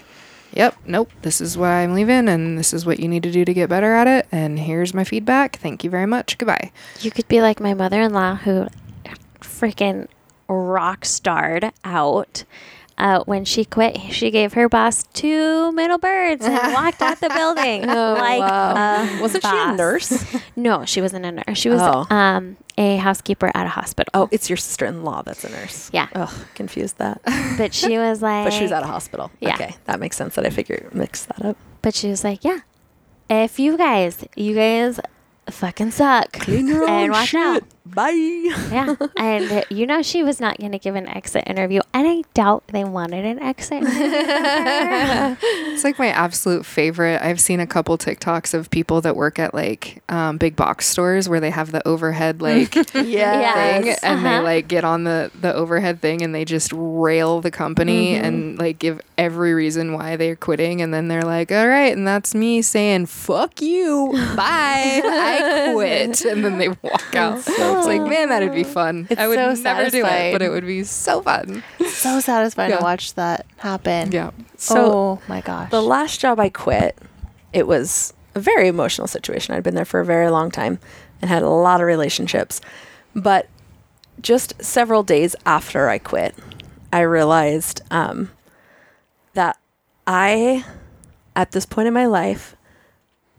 [0.52, 3.44] yep, nope, this is why I'm leaving and this is what you need to do
[3.44, 5.56] to get better at it and here's my feedback.
[5.56, 6.38] Thank you very much.
[6.38, 6.72] Goodbye.
[7.00, 8.68] You could be like my mother in law who
[9.40, 10.08] freaking
[10.48, 12.44] rock starred out.
[13.02, 17.28] Uh, when she quit, she gave her boss two middle birds and walked out the
[17.30, 20.24] building like a Wasn't she a nurse?
[20.56, 21.58] No, she wasn't a nurse.
[21.58, 22.06] She was Oh.
[22.14, 24.08] um, a housekeeper at a hospital.
[24.14, 25.90] Oh, it's your sister-in-law that's a nurse.
[25.92, 26.08] Yeah.
[26.14, 27.20] Ugh, confused that.
[27.58, 29.32] but she was like, But she was at a hospital.
[29.40, 29.54] Yeah.
[29.54, 30.36] Okay, that makes sense.
[30.36, 31.56] That I figure mix that up.
[31.82, 32.60] But she was like, yeah,
[33.28, 35.00] if you guys, you guys
[35.50, 37.62] fucking suck, Clean your and watch shit, out.
[37.94, 38.10] Bye.
[38.10, 38.94] Yeah.
[39.16, 41.80] and you know she was not going to give an exit interview.
[41.92, 45.36] And I doubt they wanted an exit interview.
[45.72, 47.20] It's like my absolute favorite.
[47.22, 51.28] I've seen a couple TikToks of people that work at like um, big box stores
[51.28, 53.80] where they have the overhead like Yeah.
[53.82, 54.42] thing and they Uh-huh.
[54.42, 58.78] like get on the the overhead thing and they just rail the company and like
[58.78, 62.62] give every reason why they're quitting and then they're like all right and that's me
[62.62, 68.28] saying fuck you bye I quit and then they walk out so it's like man
[68.30, 69.62] that'd be fun It's I would so never do it
[70.02, 70.32] satisfying.
[70.34, 72.78] but it would be so fun So satisfying Yeah.
[72.78, 74.12] to watch that happen.
[74.12, 75.70] yeah So oh my gosh.
[75.70, 76.96] the last job I quit,
[77.52, 79.54] it was a very emotional situation.
[79.54, 80.78] I'd been there for a very long time
[81.20, 82.60] and had a lot of relationships.
[83.14, 83.46] But
[84.22, 86.34] just several days after I quit,
[86.92, 88.30] I realized um,
[89.34, 89.58] that
[90.06, 90.64] I,
[91.36, 92.56] at this point in my life,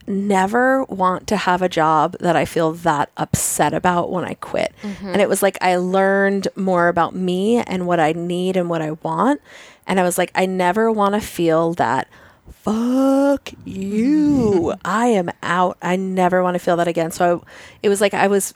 [0.07, 4.73] never want to have a job that I feel that upset about when I quit.
[4.81, 5.29] And it mm-hmm.
[5.29, 9.41] was like I learned more about me and what I need and what I want.
[9.87, 12.07] And I was like, I never want to feel that,
[12.49, 14.73] fuck you.
[14.85, 15.77] I am out.
[15.81, 17.11] I never want to feel that again.
[17.11, 17.51] So I,
[17.83, 18.53] it was like I was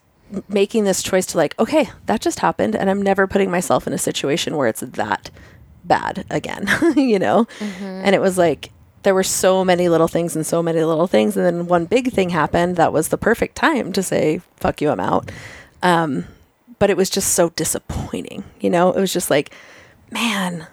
[0.50, 2.76] making this choice to like, okay, that just happened.
[2.76, 5.30] And I'm never putting myself in a situation where it's that
[5.84, 7.46] bad again, you know?
[7.60, 7.84] Mm-hmm.
[7.84, 8.72] And it was like,
[9.08, 11.38] there were so many little things and so many little things.
[11.38, 14.90] And then one big thing happened that was the perfect time to say, fuck you,
[14.90, 15.32] I'm out.
[15.82, 16.26] Um,
[16.78, 18.92] but it was just so disappointing, you know?
[18.92, 19.54] It was just like,
[20.12, 20.68] man,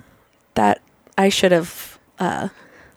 [0.54, 0.82] that
[1.16, 2.48] I should have uh,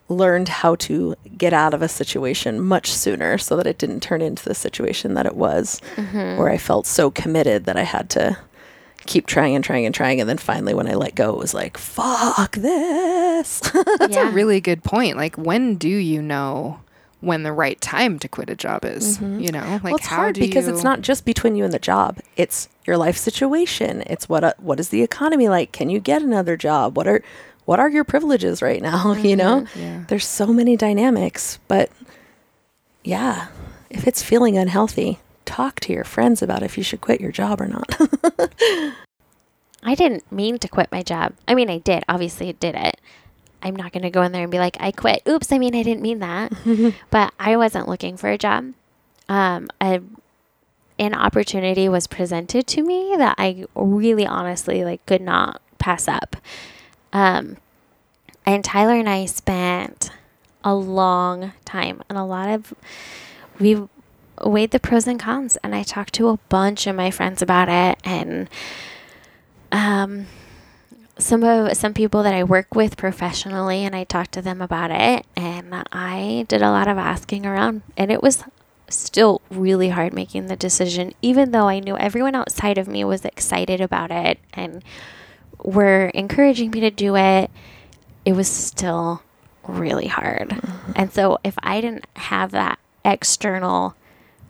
[0.10, 4.24] learned how to get out of a situation much sooner so that it didn't turn
[4.24, 5.80] into the situation that it was,
[6.38, 8.40] where I felt so committed that I had to
[9.08, 10.20] keep trying and trying and trying.
[10.22, 13.60] And then finally, when I let go, it was like, fuck this.
[14.00, 14.30] That's Yeah.
[14.30, 15.18] a really good point.
[15.18, 16.80] Like, when do you know
[17.22, 19.20] when the right time to quit a job is?
[19.20, 20.74] You know, like well, it's how hard do because you?
[20.74, 22.20] it's not just between you and the job.
[22.36, 24.04] It's your life situation.
[24.06, 25.72] It's what uh, what is the economy like?
[25.72, 26.96] Can you get another job?
[26.96, 27.24] What are
[27.66, 29.14] what are your privileges right now?
[29.18, 30.04] You know, Yeah.
[30.08, 31.58] there's so many dynamics.
[31.68, 31.90] But
[33.04, 33.48] yeah,
[33.90, 37.60] if it's feeling unhealthy, talk to your friends about if you should quit your job
[37.60, 37.98] or not.
[39.84, 41.34] I didn't mean to quit my job.
[41.48, 42.04] I mean, I did.
[42.10, 43.00] Obviously, I did it.
[43.64, 45.24] I'm not going to go in there and be like, I quit.
[45.28, 46.52] Oops, I mean, I didn't mean that.
[47.10, 48.74] but I wasn't looking for a job.
[49.30, 50.02] Um, a,
[51.00, 56.36] an opportunity was presented to me that I really honestly like could not pass up.
[57.14, 57.58] Um,
[58.46, 60.12] and Tyler and I spent
[60.64, 62.74] a long time and a lot of
[63.60, 63.88] we
[64.44, 67.70] weighed the pros and cons and I talked to a bunch of my friends about
[67.70, 68.50] it and
[69.72, 70.28] um
[71.18, 74.92] some of some people that I work with professionally and I talked to them about
[74.92, 78.44] it and I did a lot of asking around and it was
[78.90, 83.26] still really hard making the decision even though I knew everyone outside of me was
[83.26, 84.84] excited about it and
[85.64, 87.50] were encouraging me to do it
[88.24, 89.22] it was still
[89.68, 90.60] really hard.
[90.96, 93.96] And so if I didn't have that external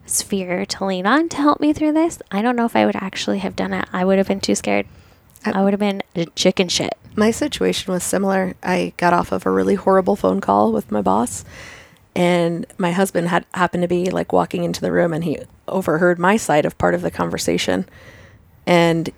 [0.08, 2.20] sphere to lean on to help me through this.
[2.32, 3.88] I don't know if I would actually have done it.
[3.94, 4.88] I would have been too scared.
[5.46, 6.02] I would have been
[6.36, 6.98] chicken shit.
[7.16, 8.56] My situation was similar.
[8.64, 11.46] I got off of a really horrible phone call with my boss,
[12.16, 16.20] and my husband had happened to be like walking into the room, and he overheard
[16.20, 17.88] my side of part of the conversation,
[18.66, 19.10] and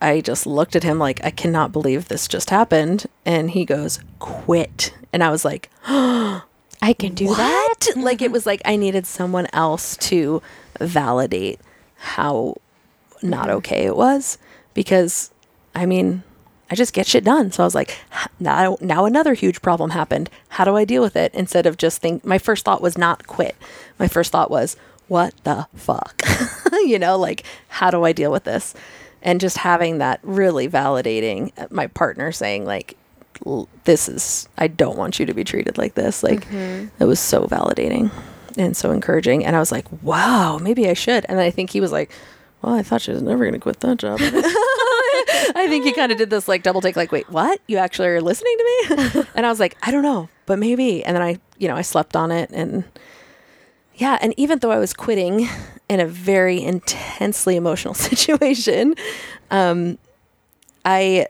[0.00, 4.00] I just looked at him like I cannot believe this just happened, and he goes,
[4.18, 6.44] "Quit," and I was like, oh
[6.82, 7.96] I can do that what?
[7.96, 10.42] Like it was like I needed someone else to
[10.80, 11.60] validate
[11.96, 12.56] how
[13.22, 14.36] not okay it was
[14.74, 15.30] because
[15.74, 16.24] I mean,
[16.70, 17.52] I just get shit done.
[17.52, 17.96] So I was like,
[18.40, 20.28] now now another huge problem happened.
[20.48, 21.32] How do I deal with it?
[21.34, 23.54] Instead of just think my first thought was not quit.
[23.98, 26.20] My first thought was, what the fuck?
[26.72, 28.74] you know, like how do I deal with this?
[29.22, 32.96] And just having that really validating uh, my partner saying like
[33.84, 36.22] this is I don't want you to be treated like this.
[36.22, 38.10] Like it was so validating
[38.56, 39.44] and so encouraging.
[39.44, 41.24] And I was like, wow, maybe I should.
[41.28, 42.10] And then I think he was like,
[42.60, 44.18] well, I thought she was never going to quit that job.
[45.54, 47.60] I think he kind of did this like double take, like, wait, what?
[47.66, 49.24] You actually are listening to me?
[49.34, 51.04] and I was like, I don't know, but maybe.
[51.04, 52.84] And then I, you know, I slept on it and
[53.96, 54.18] yeah.
[54.20, 55.48] And even though I was quitting
[55.88, 58.94] in a very intensely emotional situation,
[59.50, 59.98] um,
[60.84, 61.26] I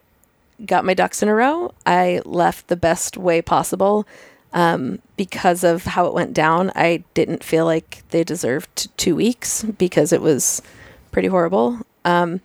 [0.67, 1.75] got my ducks in a row.
[1.87, 4.07] I left the best way possible.
[4.55, 9.63] Um, because of how it went down, I didn't feel like they deserved two weeks
[9.65, 10.61] because it was
[11.11, 11.79] pretty horrible.
[12.05, 12.41] Um,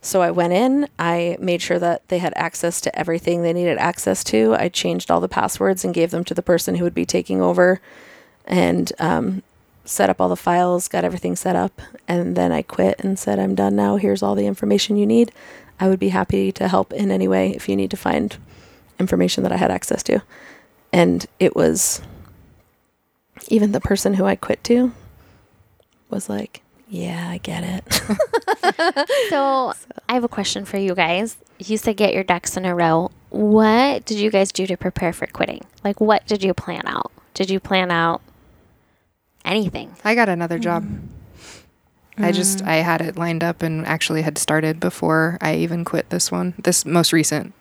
[0.00, 3.78] so I went in, I made sure that they had access to everything they needed
[3.78, 4.56] access to.
[4.58, 7.40] I changed all the passwords and gave them to the person who would be taking
[7.40, 7.80] over.
[8.44, 9.44] And um,
[9.84, 13.38] set up all the files, got everything set up, and then I quit and said,
[13.38, 13.96] I'm done now.
[13.96, 15.30] Here's all the information you need.
[15.82, 18.36] I would be happy to help in any way if you need to find
[19.00, 20.22] information that I had access to.
[20.92, 22.00] And it was
[23.48, 24.92] even the person who I quit to
[26.08, 28.02] was like, Yeah, I get it.
[29.28, 29.72] So,
[30.08, 31.36] I have a question for you guys.
[31.58, 33.10] You said get your ducks in a row.
[33.30, 35.62] What did you guys do to prepare for quitting?
[35.82, 37.10] Like, what did you plan out?
[37.34, 38.20] Did you plan out
[39.44, 39.96] anything?
[40.04, 40.84] I got another job.
[40.84, 41.21] Mm-hmm.
[42.22, 42.68] I just Mm.
[42.68, 46.54] I had it lined up and actually had started before I even quit this one.
[46.58, 47.52] This most recent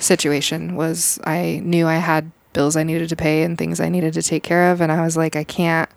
[0.00, 4.14] situation was I knew I had bills I needed to pay and things I needed
[4.14, 5.88] to take care of and I was like I can't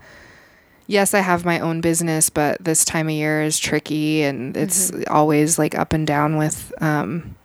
[0.85, 4.91] Yes, I have my own business, but this time of year is tricky and it's
[5.07, 7.35] always like up and down with um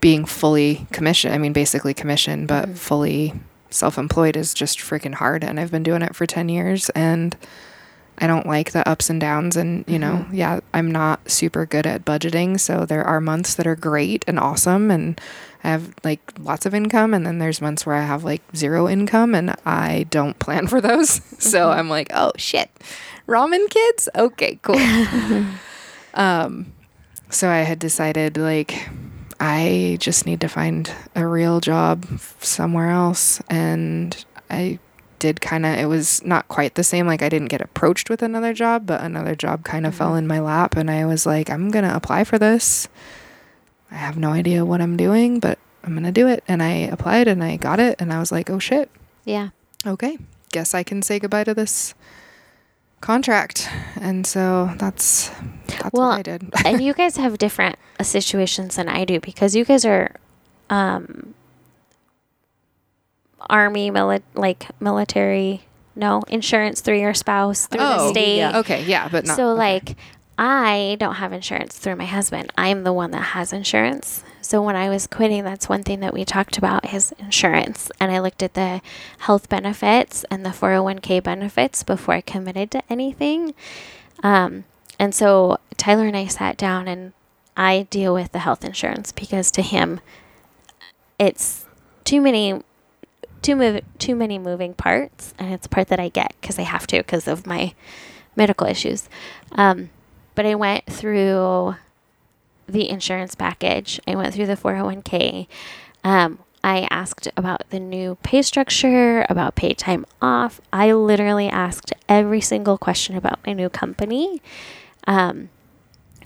[0.00, 1.34] being fully commissioned.
[1.34, 3.32] I mean basically commissioned, but fully
[3.70, 7.34] self-employed is just freaking hard and I've been doing it for 10 years and
[8.18, 11.86] I don't like the ups and downs and you know yeah I'm not super good
[11.86, 15.20] at budgeting so there are months that are great and awesome and
[15.64, 18.88] I have like lots of income and then there's months where I have like zero
[18.88, 21.20] income and I don't plan for those.
[21.42, 22.70] So I'm like oh shit.
[23.26, 24.08] Ramen kids?
[24.14, 24.78] Okay cool.
[26.14, 26.72] Um
[27.30, 28.90] so I had decided like
[29.40, 32.06] I just need to find a real job
[32.40, 34.78] somewhere else and I
[35.22, 38.22] did kind of it was not quite the same like I didn't get approached with
[38.22, 41.48] another job but another job kind of fell in my lap and I was like
[41.48, 42.88] I'm going to apply for this.
[43.90, 46.72] I have no idea what I'm doing but I'm going to do it and I
[46.90, 48.90] applied and I got it and I was like oh shit.
[49.24, 49.50] Yeah.
[49.86, 50.18] Okay.
[50.50, 51.94] Guess I can say goodbye to this
[53.00, 53.68] contract.
[54.00, 55.30] And so that's
[55.68, 56.50] that's Well, what I did.
[56.64, 60.14] and you guys have different situations than I do because you guys are
[60.70, 61.34] um
[63.50, 65.62] army mili- like military
[65.94, 68.58] no insurance through your spouse through the Oh, state yeah.
[68.60, 69.58] okay, yeah, but not so okay.
[69.58, 69.96] like
[70.38, 72.50] I don't have insurance through my husband.
[72.56, 74.24] I'm the one that has insurance.
[74.40, 77.90] So when I was quitting, that's one thing that we talked about is insurance.
[78.00, 78.80] And I looked at the
[79.18, 83.54] health benefits and the 401k benefits before I committed to anything.
[84.22, 84.64] Um,
[84.98, 87.12] and so Tyler and I sat down and
[87.56, 90.00] I deal with the health insurance because to him,
[91.18, 91.66] it's
[92.04, 92.62] too many
[93.42, 96.62] too move too many moving parts and it's a part that I get because I
[96.62, 97.74] have to because of my
[98.36, 99.08] medical issues.
[99.52, 99.90] Um,
[100.34, 101.76] but I went through
[102.66, 104.00] the insurance package.
[104.06, 105.46] I went through the 401k.
[106.04, 110.60] Um, I asked about the new pay structure, about paid time off.
[110.72, 114.40] I literally asked every single question about my new company
[115.06, 115.50] um,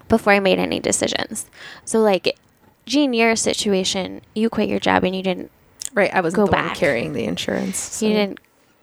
[0.08, 1.46] before I made any decisions.
[1.84, 2.36] So, like,
[2.84, 5.50] Gene, your situation, you quit your job and you didn't
[5.96, 6.14] right.
[6.14, 6.76] I wasn't Go back.
[6.76, 7.76] carrying the insurance.
[7.78, 8.38] so- you didn't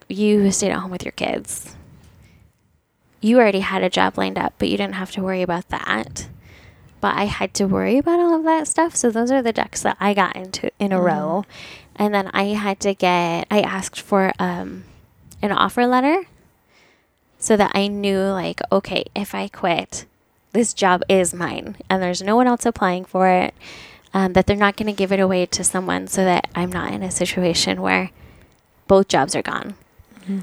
[0.09, 1.75] you stayed at home with your kids
[3.21, 6.27] you already had a job lined up but you didn't have to worry about that
[6.99, 9.81] but i had to worry about all of that stuff so those are the ducks
[9.81, 11.45] that i got into in a row
[11.95, 14.83] and then i had to get i asked for um,
[15.41, 16.23] an offer letter
[17.39, 20.05] so that i knew like okay if i quit
[20.51, 23.53] this job is mine and there's no one else applying for it
[24.13, 26.91] um, that they're not going to give it away to someone so that i'm not
[26.93, 28.11] in a situation where
[28.87, 29.75] both jobs are gone.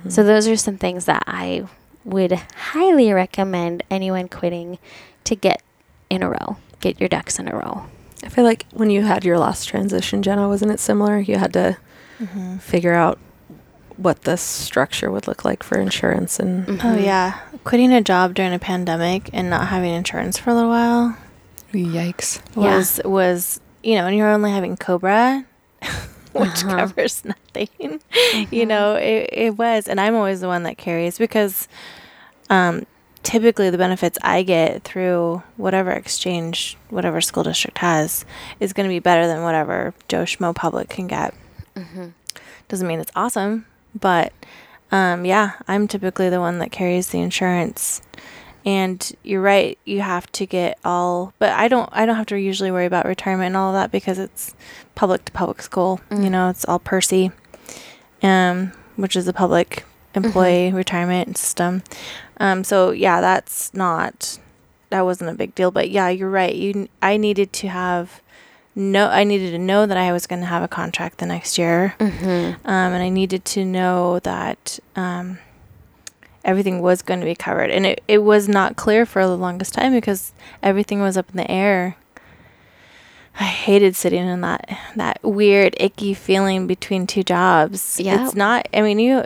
[0.08, 1.66] So those are some things that I
[2.04, 4.78] would highly recommend anyone quitting
[5.24, 5.62] to get
[6.10, 6.56] in a row.
[6.80, 7.86] Get your ducks in a row.
[8.22, 11.18] I feel like when you had your last transition, Jenna, wasn't it similar?
[11.18, 11.76] You had to
[12.20, 12.58] Mm-hmm.
[12.58, 13.18] figure out
[13.96, 17.04] what the structure would look like for insurance and Oh Mhm.
[17.04, 21.16] yeah, quitting a job during a pandemic and not having insurance for a little while
[21.72, 22.40] Yikes.
[22.56, 22.76] Yeah.
[22.76, 25.44] was was you know, and you're only having Cobra,
[26.32, 26.76] which Uh-huh.
[26.76, 28.00] covers nothing.
[28.50, 31.66] You know, it it was, and I'm always the one that carries because,
[32.50, 32.84] um,
[33.22, 38.24] typically the benefits I get through whatever exchange, whatever school district has,
[38.60, 41.34] is going to be better than whatever Joe Schmo Public can get.
[42.68, 43.66] Doesn't mean it's awesome,
[43.98, 44.32] but
[44.92, 48.00] um, yeah, I'm typically the one that carries the insurance.
[48.64, 52.38] And you're right, you have to get all but I don't I don't have to
[52.38, 54.54] usually worry about retirement and all of that because it's
[54.94, 56.00] public to public school.
[56.10, 56.30] You Mm.
[56.30, 57.32] know, it's all PERSI.
[58.22, 59.84] Um, which is a public
[60.14, 61.82] employee retirement system.
[62.38, 64.38] Um, so yeah, that's not
[64.90, 66.54] that wasn't a big deal, but yeah, you're right.
[66.54, 68.20] You I needed to have
[68.74, 71.56] no I needed to know that I was going to have a contract the next
[71.58, 72.66] year Mm-hmm.
[72.68, 75.38] um, and I needed to know that um,
[76.44, 77.70] everything was going to be covered.
[77.70, 80.32] And it, it was not clear for the longest time because
[80.62, 81.96] everything was up in the air.
[83.38, 87.98] I hated sitting in that that weird icky feeling between two jobs.
[88.00, 88.24] Yeah.
[88.24, 88.68] It's not.
[88.74, 89.24] I mean, you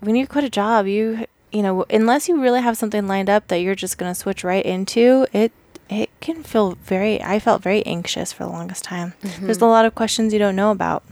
[0.00, 3.46] when you quit a job, you you know, unless you really have something lined up
[3.48, 5.52] that you're just going to switch right into, it
[5.88, 9.14] it can feel very I felt very anxious for the longest time.
[9.22, 9.46] Mm-hmm.
[9.46, 11.04] There's a lot of questions you don't know about.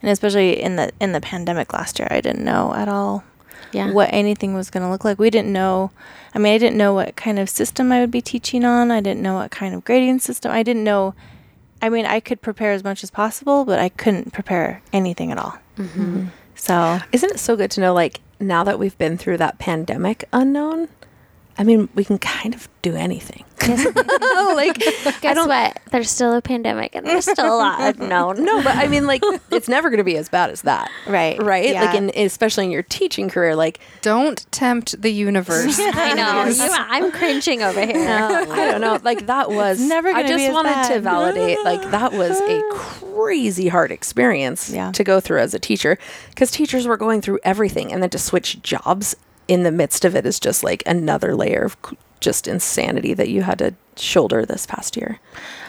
[0.00, 3.24] And especially in the in the pandemic last year, I didn't know at all
[3.72, 3.90] Yeah.
[3.92, 5.18] what anything was going to look like.
[5.18, 5.90] We didn't know.
[6.34, 8.90] I mean, I didn't know what kind of system I would be teaching on.
[8.90, 10.50] I didn't know what kind of grading system.
[10.52, 11.14] I didn't know.
[11.80, 15.38] I mean, I could prepare as much as possible, but I couldn't prepare anything at
[15.38, 15.58] all.
[15.78, 16.26] Mm-hmm.
[16.54, 20.24] So Isn't it so good to know, like, now that we've been through that pandemic
[20.32, 20.88] unknown?
[21.58, 23.44] I mean, we can kind of do anything.
[23.68, 24.78] like,
[25.20, 25.80] Guess what?
[25.90, 28.44] There's still a pandemic and there's still a lot unknown.
[28.44, 30.88] no, but I mean, like, it's never going to be as bad as that.
[31.08, 31.42] Right.
[31.42, 31.74] Right?
[31.74, 31.94] Like, Yeah.
[31.94, 35.78] in, especially in your teaching career, like, Don't tempt the universe.
[35.80, 36.44] I know.
[36.46, 38.08] You- I'm cringing over here.
[38.08, 38.98] I don't know.
[39.02, 42.40] Like, that was never I gonna just be as wanted to validate, like, that was
[42.40, 44.92] a crazy hard experience Yeah.
[44.92, 45.98] to go through as a teacher
[46.30, 47.92] because teachers were going through everything.
[47.92, 49.16] And then to switch jobs
[49.48, 51.76] in the midst of it is just like another layer of
[52.20, 55.18] just insanity that you had to shoulder this past year.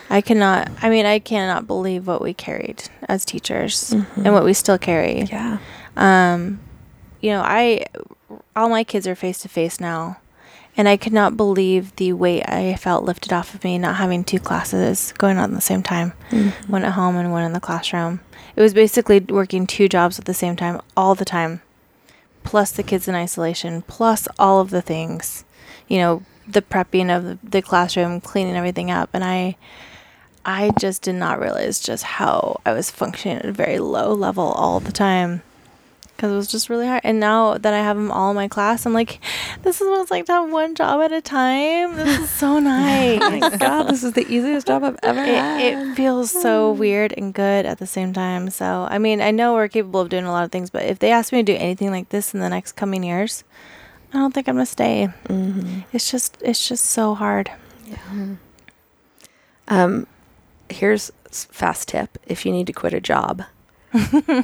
[0.10, 0.70] I cannot.
[0.82, 5.24] I mean, I cannot believe what we carried as teachers and what we still carry.
[5.24, 5.60] Yeah.
[5.96, 6.60] Um,
[7.22, 7.86] you know, I
[8.56, 10.18] all my kids are face to face now,
[10.76, 14.24] and I could not believe the weight I felt lifted off of me not having
[14.24, 16.14] two classes going on at the same time,
[16.68, 18.22] one at home and one in the classroom.
[18.56, 21.62] It was basically working two jobs at the same time all the time,
[22.50, 25.46] plus the kids in isolation, plus all of the things,
[25.88, 29.56] you know, the prepping of the, classroom, cleaning everything up, and I.
[30.46, 34.46] I just did not realize just how I was functioning at a very low level
[34.46, 35.44] all the time
[36.20, 37.00] because it was just really hard.
[37.06, 39.22] And now that I have them all in my class, I'm like,
[39.64, 41.96] this is what it's like to have one job at a time.
[41.96, 43.22] This is so nice.
[43.22, 45.62] My God, this is the easiest job I've ever had.
[45.62, 48.50] it, it feels so weird and good at the same time.
[48.50, 51.00] So, I mean, I know we're capable of doing a lot of things, but if
[51.00, 53.46] they ask me to do anything like this in the next coming years,
[54.14, 55.08] I don't think I'm gonna stay.
[55.94, 57.50] It's just, it's just so hard.
[57.86, 58.36] Yeah.
[59.70, 60.06] Um,
[60.70, 63.44] here's fast tip if you need to quit a job.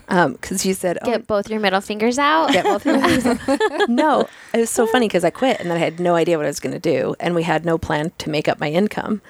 [0.10, 2.52] Um, because you said, oh, Get both your middle fingers out.
[2.52, 3.40] get both your hands up.
[3.90, 6.46] no, it was so funny because I quit and then I had no idea what
[6.46, 9.22] I was going to do, and we had no plan to make up my income.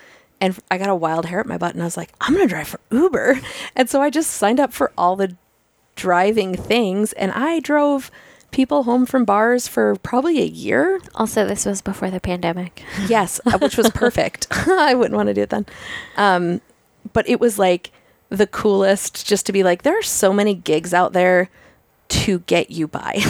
[0.42, 2.46] And I got a wild hair at my butt, and I was like, I'm going
[2.48, 3.40] to drive for Uber.
[3.76, 5.36] And so I just signed up for all the
[5.96, 8.12] driving things, and I drove
[8.52, 11.00] people home from bars for probably a year.
[11.16, 12.84] Also, this was before the pandemic.
[13.08, 14.48] Yes, uh, which was perfect.
[14.52, 15.66] I wouldn't want to do it then.
[16.18, 16.62] Um,
[17.14, 17.92] but it was like
[18.36, 21.50] the coolest just to be like, there are so many gigs out there
[22.08, 23.22] to get you by.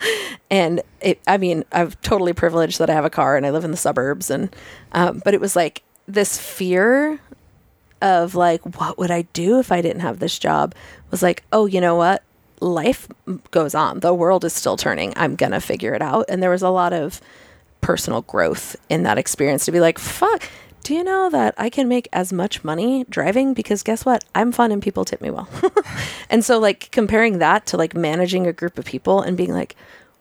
[0.50, 3.64] and it, I mean, I'm totally privileged that I have a car and I live
[3.64, 4.30] in the suburbs.
[4.30, 4.54] And,
[4.92, 7.20] um, but it was like this fear
[8.02, 10.74] of like, what would I do if I didn't have this job
[11.10, 12.22] was like, oh, you know what?
[12.60, 13.08] Life
[13.50, 14.00] goes on.
[14.00, 15.12] The world is still turning.
[15.16, 16.26] I'm going to figure it out.
[16.28, 17.20] And there was a lot of,
[17.86, 20.42] personal growth in that experience to be like, fuck,
[20.86, 23.54] do you know that I can make as much money driving?
[23.54, 24.24] Because guess what?
[24.36, 25.48] I'm fun and people tip me well.
[26.30, 29.74] and so, like, comparing that to like managing a group of people and being like,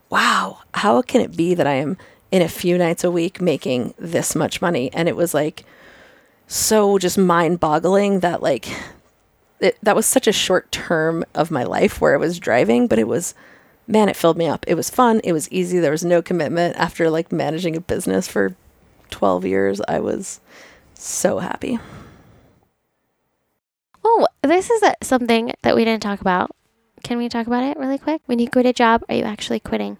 [0.09, 1.99] wow, how can it be that I am
[2.31, 4.91] in a few nights a week making this much money?
[4.91, 5.65] And it was like
[6.47, 8.67] so just mind boggling that, like,
[9.59, 12.97] it, that was such a short term of my life where I was driving, but
[12.97, 13.35] it was
[13.87, 14.65] man, it filled me up.
[14.67, 15.21] It was fun.
[15.23, 15.77] It was easy.
[15.77, 16.75] There was no commitment.
[16.75, 18.55] After like managing a business for
[19.09, 20.39] 12 years, I was
[20.93, 21.79] so happy.
[24.03, 26.51] Oh, this is a, something that we didn't talk about.
[27.03, 28.21] Can we talk about it really quick?
[28.25, 29.97] When you quit a job, are you actually quitting?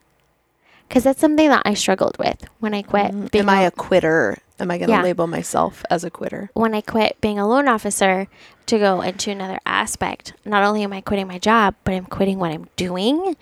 [0.87, 3.11] Because that's something that I struggled with when I quit.
[3.11, 3.27] Mm-hmm.
[3.27, 4.37] being Am I a quitter?
[4.59, 5.01] Am I going to Yeah.
[5.01, 6.49] label myself as a quitter?
[6.53, 8.27] when I quit being a loan officer
[8.67, 12.39] to go into another aspect, not only am I quitting my job, but I'm quitting
[12.39, 13.35] what I'm doing.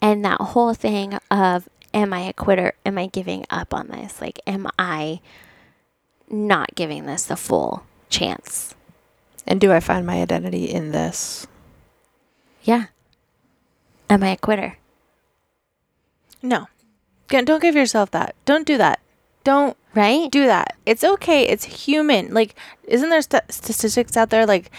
[0.00, 2.74] And that whole thing of, am I a quitter?
[2.86, 4.20] Am I giving up on this?
[4.20, 5.20] Like, am I
[6.30, 8.74] not giving this the full chance?
[9.46, 11.46] And do I find my identity in this?
[12.62, 12.86] Yeah.
[14.08, 14.76] Am I a quitter?
[16.42, 16.66] No,
[17.28, 18.34] don't give yourself that.
[18.44, 19.00] Don't do that.
[19.44, 20.30] Don't Right?
[20.30, 20.76] do that.
[20.86, 21.44] It's okay.
[21.46, 22.32] It's human.
[22.32, 24.70] Like, isn't there st- statistics out there like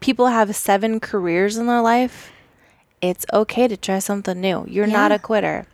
[0.00, 2.30] people have seven careers in their life?
[3.00, 4.64] It's okay to try something new.
[4.68, 5.66] You're not a quitter.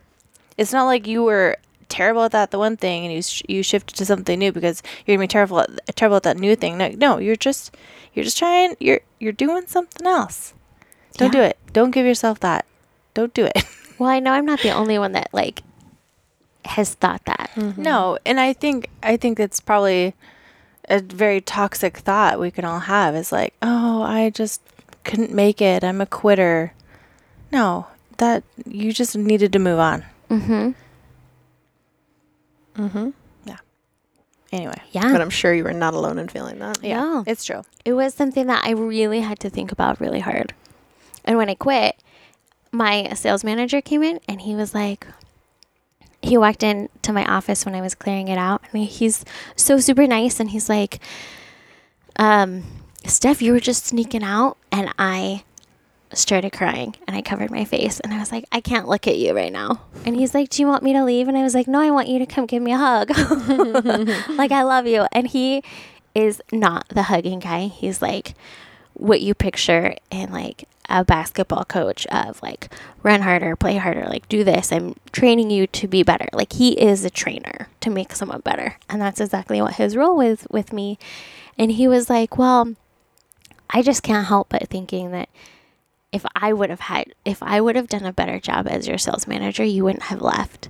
[0.57, 3.61] It's not like you were terrible at that the one thing and you sh- you
[3.61, 6.77] shifted to something new because you're gonna be terrible at, terrible at that new thing.
[6.77, 7.75] No, no, you're just
[8.13, 8.75] you're just trying.
[8.79, 10.53] You're you're doing something else.
[11.17, 11.57] Don't do it.
[11.71, 12.65] Don't give yourself that.
[13.13, 13.63] Don't do it.
[13.97, 15.63] Well, I know I'm not the only one that, like,
[16.65, 17.49] has thought that.
[17.55, 17.81] Mm-hmm.
[17.81, 20.13] No, and I think I think it's probably
[20.89, 24.61] a very toxic thought we can all have is like, "Oh, I just
[25.05, 25.81] couldn't make it.
[25.83, 26.73] I'm a quitter."
[27.53, 27.87] No,
[28.17, 30.03] that you just needed to move on.
[30.29, 30.71] Mm-hmm.
[32.81, 33.09] Mm-hmm.
[33.45, 33.57] Yeah.
[34.51, 34.81] Anyway.
[34.91, 35.11] Yeah.
[35.11, 36.83] But I'm sure you were not alone in feeling that.
[36.83, 37.01] Yeah.
[37.01, 37.23] No.
[37.27, 37.63] It's true.
[37.83, 40.53] it was something that I really had to think about really hard.
[41.23, 41.95] And when I quit,
[42.71, 45.07] my sales manager came in and he was like,
[46.21, 49.23] he walked into my office when I was clearing it out, and he's
[49.55, 50.39] so super nice.
[50.39, 50.99] And he's like,
[52.15, 52.63] um,
[53.05, 55.43] Steph, you were just sneaking out, and I
[56.17, 59.17] started crying and I covered my face and I was like, I can't look at
[59.17, 59.81] you right now.
[60.05, 61.27] And he's like, Do you want me to leave?
[61.27, 63.09] And I was like, No, I want you to come give me a hug.
[64.29, 65.05] like, I love you.
[65.11, 65.63] And he
[66.13, 67.67] is not the hugging guy.
[67.67, 68.33] He's like
[68.93, 72.71] what you picture in like a basketball coach of like
[73.03, 74.71] run harder, play harder, like do this.
[74.71, 76.27] I'm training you to be better.
[76.31, 78.77] Like he is a trainer to make someone better.
[78.89, 80.97] And that's exactly what his role was with me.
[81.57, 82.75] And he was like, Well,
[83.69, 85.29] I just can't help but thinking that
[86.15, 88.97] if I would have had, if I would have done a better job as your
[88.97, 90.69] sales manager, you wouldn't have left.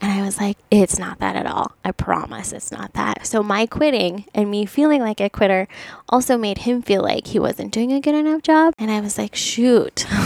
[0.00, 1.72] And I was like, it's not that at all.
[1.84, 3.26] I promise it's not that.
[3.26, 5.66] So my quitting and me feeling like a quitter
[6.08, 8.74] also made him feel like he wasn't doing a good enough job.
[8.78, 10.06] And I was like, shoot.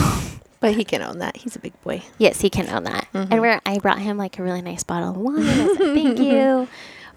[0.61, 1.37] But he can own that.
[1.37, 2.03] He's a big boy.
[2.19, 3.07] yes, he can own that.
[3.15, 3.33] Mm-hmm.
[3.33, 5.39] And where I brought him like a really nice bottle of wine.
[5.39, 6.67] I said, thank you.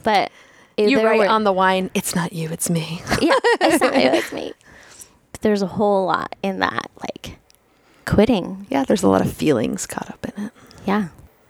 [0.04, 0.30] But
[0.78, 3.02] You write were- on the wine, it's not you, it's me.
[3.20, 4.54] yeah, it's not it was me.
[5.32, 7.40] But there's a whole lot in that, like
[8.06, 8.68] quitting.
[8.70, 10.52] Yeah, there's a lot of feelings caught up in it.
[10.86, 11.10] Yeah.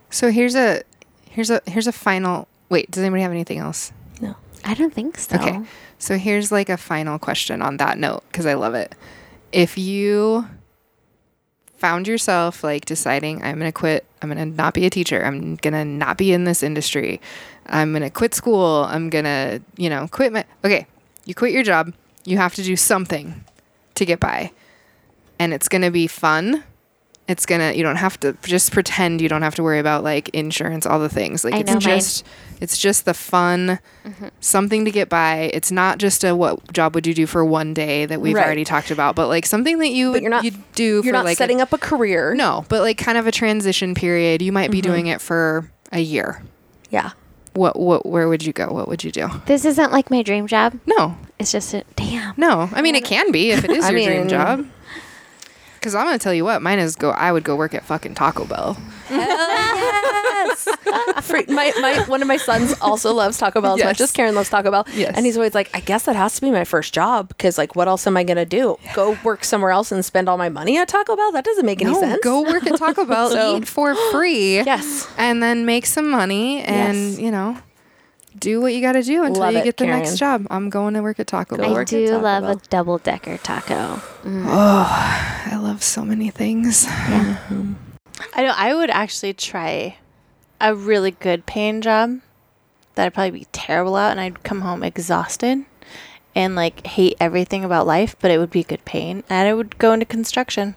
[0.09, 0.83] So here's a
[1.29, 2.47] here's a here's a final.
[2.69, 3.91] Wait, does anybody have anything else?
[4.19, 4.35] No.
[4.63, 5.35] I don't think so.
[5.35, 5.61] Okay.
[5.97, 8.95] So here's like a final question on that note because I love it.
[9.51, 10.47] If you
[11.81, 15.25] found yourself like deciding, I'm going to quit, I'm going to not be a teacher,
[15.25, 17.19] I'm going to not be in this industry,
[17.65, 20.45] I'm going to quit school, I'm going to, you know, quit my.
[20.63, 20.85] Okay.
[21.25, 21.93] You quit your job,
[22.23, 23.43] you have to do something
[23.95, 24.51] to get by.
[25.41, 26.63] And it's going to be fun.
[27.27, 27.71] It's gonna.
[27.73, 29.21] You don't have to just pretend.
[29.21, 31.43] You don't have to worry about like insurance, all the things.
[31.45, 31.81] Like I it's know mine.
[31.81, 32.25] just,
[32.59, 34.27] it's just the fun mm-hmm.
[34.41, 35.49] something to get by.
[35.53, 38.45] It's not just a what job would you do for one day that we've Right.
[38.45, 41.11] already talked about, but like something that you But you're not- you do You're for
[41.13, 42.33] not like setting a, up a career.
[42.35, 44.41] no, but like kind of a transition period.
[44.41, 44.91] You might be mm-hmm.
[44.91, 46.43] doing it for a year.
[46.89, 47.11] Yeah.
[47.53, 48.67] What what where would you go?
[48.73, 49.29] What would you do?
[49.45, 50.77] This isn't like my dream job.
[50.85, 52.33] No, It's just a damn.
[52.35, 52.69] no.
[52.73, 54.65] I mean, it can be if it is I your dream job.
[55.81, 57.09] Because I'm gonna tell you what, mine is go.
[57.09, 58.75] I would go work at fucking Taco Bell.
[59.07, 59.17] Hell
[60.41, 60.67] Yes.
[61.49, 64.49] My, my one of my sons also loves Taco Bell as much as Karen loves
[64.49, 64.85] Taco Bell.
[64.93, 65.13] Yes.
[65.15, 67.75] And he's always like, I guess that has to be my first job because like,
[67.75, 68.77] what else am I gonna do?
[68.93, 71.31] Go work somewhere else and spend all my money at Taco Bell?
[71.31, 72.19] That doesn't make any no, sense.
[72.23, 74.57] go work at Taco Bell, So- eat for free.
[74.57, 75.07] Yes.
[75.17, 77.19] and then make some money and Yes.
[77.19, 77.57] you know
[78.37, 79.99] do what you got to do until Love you it, get the Karen.
[79.99, 82.51] next job i'm going to work at taco bell I work do Taco love Bell.
[82.51, 83.99] a double decker taco.
[84.25, 87.37] Oh I love so many things Yeah.
[88.33, 89.97] I know I would actually try
[90.59, 92.19] a really good paying job
[92.95, 95.65] that I'd probably be terrible at and I'd come home exhausted
[96.35, 99.23] and like hate everything about life, but it would be good paying.
[99.29, 100.75] And I would go into construction.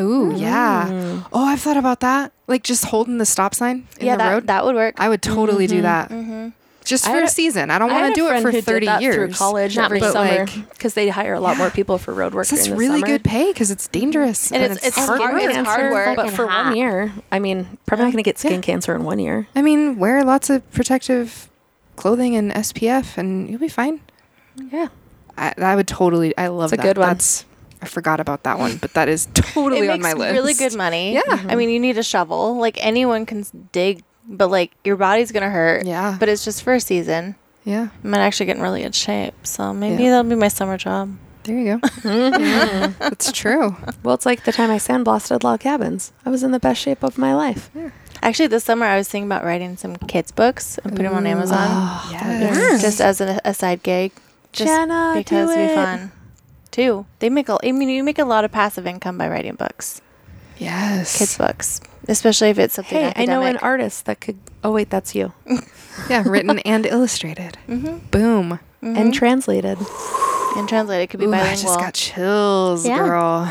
[0.00, 0.36] ooh mm-hmm.
[0.36, 4.22] yeah oh i've thought about that like just holding the stop sign in yeah, the
[4.24, 4.94] that, road that would work.
[4.98, 5.82] i would totally do mm-hmm.
[5.82, 6.48] that hmm
[6.84, 8.86] just for a a- season i don't want to do it for who did 30
[8.86, 10.06] that years through college Not every me.
[10.06, 12.78] But, summer like- because they hire a lot more people for road work that's during
[12.78, 13.06] the really summer.
[13.06, 15.42] good pay because it's dangerous And it's- it's hard hard- work.
[15.44, 16.16] it's hard work.
[16.16, 16.66] But for hot.
[16.66, 18.60] one year, I mean, probably not going to get skin Yeah.
[18.60, 19.46] cancer in one year.
[19.54, 21.48] i mean wear lots of protective
[21.96, 24.00] clothing and spf and you'll be fine
[24.70, 24.88] Yeah.
[25.38, 26.36] I, I would totally.
[26.36, 26.82] I love It's a that.
[26.82, 27.08] good one.
[27.08, 27.46] That's.
[27.80, 30.34] I forgot about that one, but that is totally it on my list.
[30.34, 31.14] really good money.
[31.14, 31.22] Yeah.
[31.26, 31.50] Mm-hmm.
[31.50, 32.56] I mean, you need a shovel.
[32.58, 35.84] Like anyone can dig, but like your body's gonna hurt.
[35.86, 36.16] Yeah.
[36.18, 37.34] But it's just for a season.
[37.64, 39.34] Yeah, I might actually getting really good shape.
[39.46, 40.10] So maybe Yeah.
[40.10, 41.16] that'll be my summer job.
[41.44, 41.88] there you go.
[42.98, 43.76] That's true.
[44.02, 46.12] Well, it's like the time I sandblasted log cabins.
[46.26, 47.70] I was in the best shape of my life.
[48.22, 51.26] Actually, this summer I was thinking about writing some kids books and putting them on
[51.26, 52.80] Amazon, oh, Yes.
[52.82, 54.12] just as a, a side gig,
[54.52, 56.12] just Jenna, because do it'd be fun.
[56.70, 57.06] Too.
[57.18, 57.58] They make a.
[57.64, 60.00] I mean, you make a lot of passive income by writing books,
[60.58, 61.18] Yes.
[61.18, 64.38] kids books, especially if it's something Hey, I know an artist that could.
[64.64, 65.32] Oh wait, that's you.
[66.08, 67.58] Yeah, written and illustrated.
[67.68, 67.98] Mm-hmm.
[68.10, 68.60] Boom.
[68.80, 69.76] And translated.
[70.56, 71.10] and translated.
[71.10, 71.62] Could be Ooh, I bilingual.
[71.64, 72.96] just got chills, Yeah.
[72.96, 73.46] girl.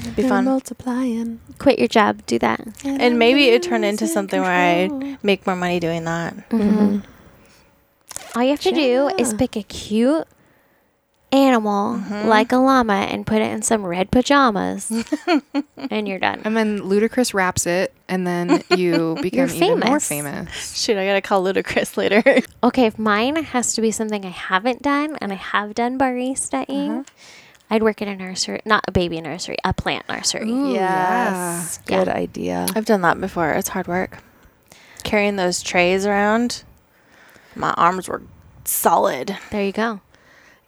[0.00, 0.44] It'd be fun.
[0.44, 1.38] multiplying.
[1.60, 2.26] Quit your job.
[2.26, 2.60] Do that.
[2.84, 6.34] And maybe it turned into something where I make more money doing that.
[6.50, 6.98] Mm-hmm.
[8.36, 10.26] All you have to do is pick a cute
[11.32, 12.28] animal mm-hmm.
[12.28, 14.90] like a llama and put it in some red pajamas,
[15.90, 16.40] and you're done.
[16.44, 20.08] And then Ludacris raps it, and then you become You're even more famous.
[20.08, 20.80] famous.
[20.82, 22.22] Shoot, I gotta call Ludacris later.
[22.60, 26.90] Okay, if mine has to be something I haven't done, and I have done baristaing,
[26.90, 27.04] uh-huh.
[27.70, 30.50] I'd work in a nursery, not a baby nursery, a plant nursery.
[30.50, 31.78] Ooh, Yes.
[31.88, 31.98] Yeah.
[31.98, 32.66] Good idea.
[32.74, 33.52] I've done that before.
[33.52, 34.18] It's hard work.
[35.04, 36.64] carrying those trays around,
[37.54, 38.22] my arms were
[38.64, 39.36] solid.
[39.50, 40.00] There you go.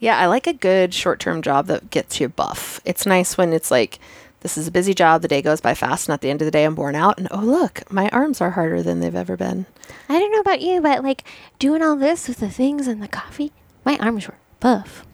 [0.01, 2.81] Yeah, I like a good short term job that gets you buff.
[2.87, 3.99] It's nice when it's like,
[4.41, 6.47] this is a busy job, the day goes by fast, and at the end of
[6.47, 9.37] the day, I'm worn out, and oh, look, my arms are harder than they've ever
[9.37, 9.67] been.
[10.09, 11.25] I don't know about you, but like
[11.59, 13.53] doing all this with the things and the coffee,
[13.85, 15.05] my arms were buff.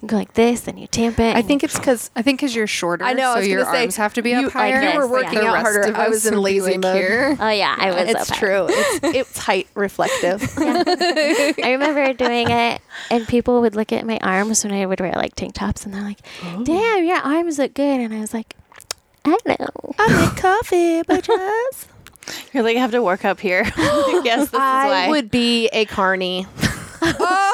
[0.00, 0.06] Yeah.
[0.06, 1.36] You go like this, and you tamp it.
[1.36, 3.62] I think it's because I think because you're shorter, I know, I so was your
[3.64, 4.80] gonna say, arms have to be you- up like, higher.
[4.82, 5.94] you were The working out harder.
[5.94, 6.96] I was in lazy like, mode.
[6.96, 7.36] here.
[7.38, 8.08] Oh yeah, I was.
[8.10, 8.66] it's up true.
[8.70, 10.42] It's, it's height reflective.
[10.58, 12.80] I remember doing it,
[13.10, 15.92] and people would look at my arms when I would wear like tank tops, and
[15.94, 16.64] they're like, Oh.
[16.64, 18.56] "Damn, your arms look good," and I was like,
[19.24, 21.86] "I know." I make coffee, bitches.
[22.52, 23.64] You're like, I have to work up here.
[23.76, 25.08] yes, this is I why.
[25.08, 26.46] would be a carny.
[27.02, 27.49] Oh,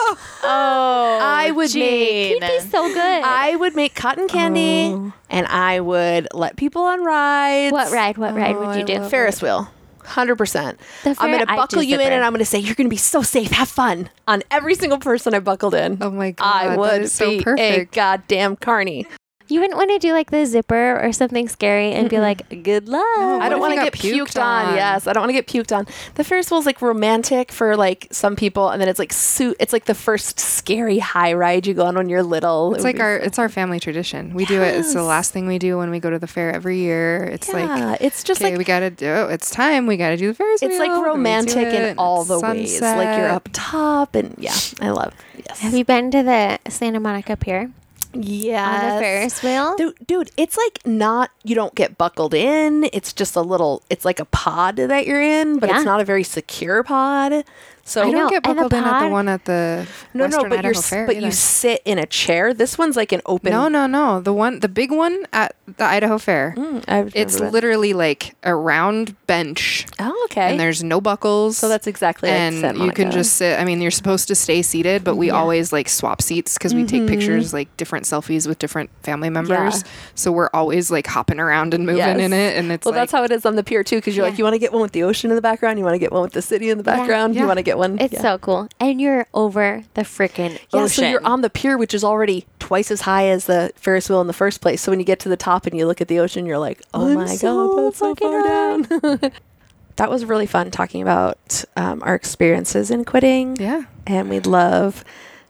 [0.49, 2.35] I oh, would Gene.
[2.35, 2.99] He'd be so good.
[3.25, 5.13] I would make cotton candy, oh.
[5.31, 7.73] and I would let people on rides.
[7.73, 8.19] what ride?
[8.19, 8.99] What ride Oh, would you oh, do?
[9.01, 9.69] love Ferris wheel.
[10.05, 10.79] Hundred percent.
[11.05, 13.51] I'm gonna buckle do you in, and I'm gonna say you're gonna be so safe.
[13.51, 15.99] Have fun on every single person I buckled in.
[16.01, 19.07] Oh my god, I would is so be a goddamn carny.
[19.49, 22.89] You wouldn't want to do like the zipper or something scary and be like, "Good
[22.89, 24.67] luck." No, I don't want to get puked, puked on.
[24.67, 24.75] on?
[24.75, 25.87] Yes, I don't want to get puked on.
[26.17, 29.57] The Ferris wheel is like romantic for like some people, and then it's like suit.
[29.61, 32.75] It's like the first scary high ride you go on when you're little.
[32.75, 34.35] It's would like be our so- it's our family tradition.
[34.35, 34.75] We do it.
[34.75, 37.25] It's the last thing we do when we go to the fair every year.
[37.25, 39.31] It's like it's just okay, like we gotta do it.
[39.33, 39.87] It's time.
[39.87, 40.71] We gotta do the Ferris wheel.
[40.71, 42.81] it's like and we do romantic it, in all it's the ways.
[42.81, 45.15] Like you're up top, and yeah, I love.
[45.37, 47.71] Yes, Have you been to the Santa Monica Pier
[48.15, 49.77] yeah, on the Ferris wheel?
[49.77, 52.89] Dude, dude, it's like not you don't get buckled in.
[52.93, 53.83] It's just a little.
[53.91, 55.77] It's like a pod that you're in, but Yeah.
[55.77, 57.45] it's not a very secure pod.
[57.89, 60.59] So I don't get buckled in at the one at the no, Western no, but
[60.59, 62.53] Idaho you're s- Fair but you sit in a chair.
[62.53, 63.53] This one's like an open.
[63.53, 64.21] no, no, no.
[64.21, 66.55] The one, the big one at the Idaho Fair.
[66.57, 70.51] Mm, I've It's never literally like a round bench, oh, okay.
[70.51, 71.59] and there's no buckles.
[71.59, 73.59] so that's exactly like and Santa you can just sit.
[73.59, 75.35] I mean, you're supposed to stay seated, but we Yeah.
[75.35, 79.83] always like swap seats because we take pictures, like different selfies with different family members.
[79.85, 79.91] Yeah.
[80.17, 82.19] So we're always like hopping around and moving Yes.
[82.19, 84.17] in it, and it's Well, like, that's how it is on the pier too, because
[84.17, 85.95] you're like, you want to get one with the ocean in the background, you want
[85.95, 86.97] to get one with the city in the Yeah.
[86.97, 87.99] background, you want to get one.
[87.99, 88.23] It's yeah.
[88.23, 91.05] so cool, and you're over the freaking Yeah, ocean.
[91.05, 94.21] so you're on the pier, which is already twice as high as the Ferris wheel
[94.21, 94.81] in the first place.
[94.83, 96.83] So when you get to the top and you look at the ocean, you're like,
[96.95, 99.33] oh I'm my so god, that's so fucking far down.
[99.97, 103.85] that was really fun talking about um, our experiences in quitting, yeah.
[104.07, 105.05] and we'd love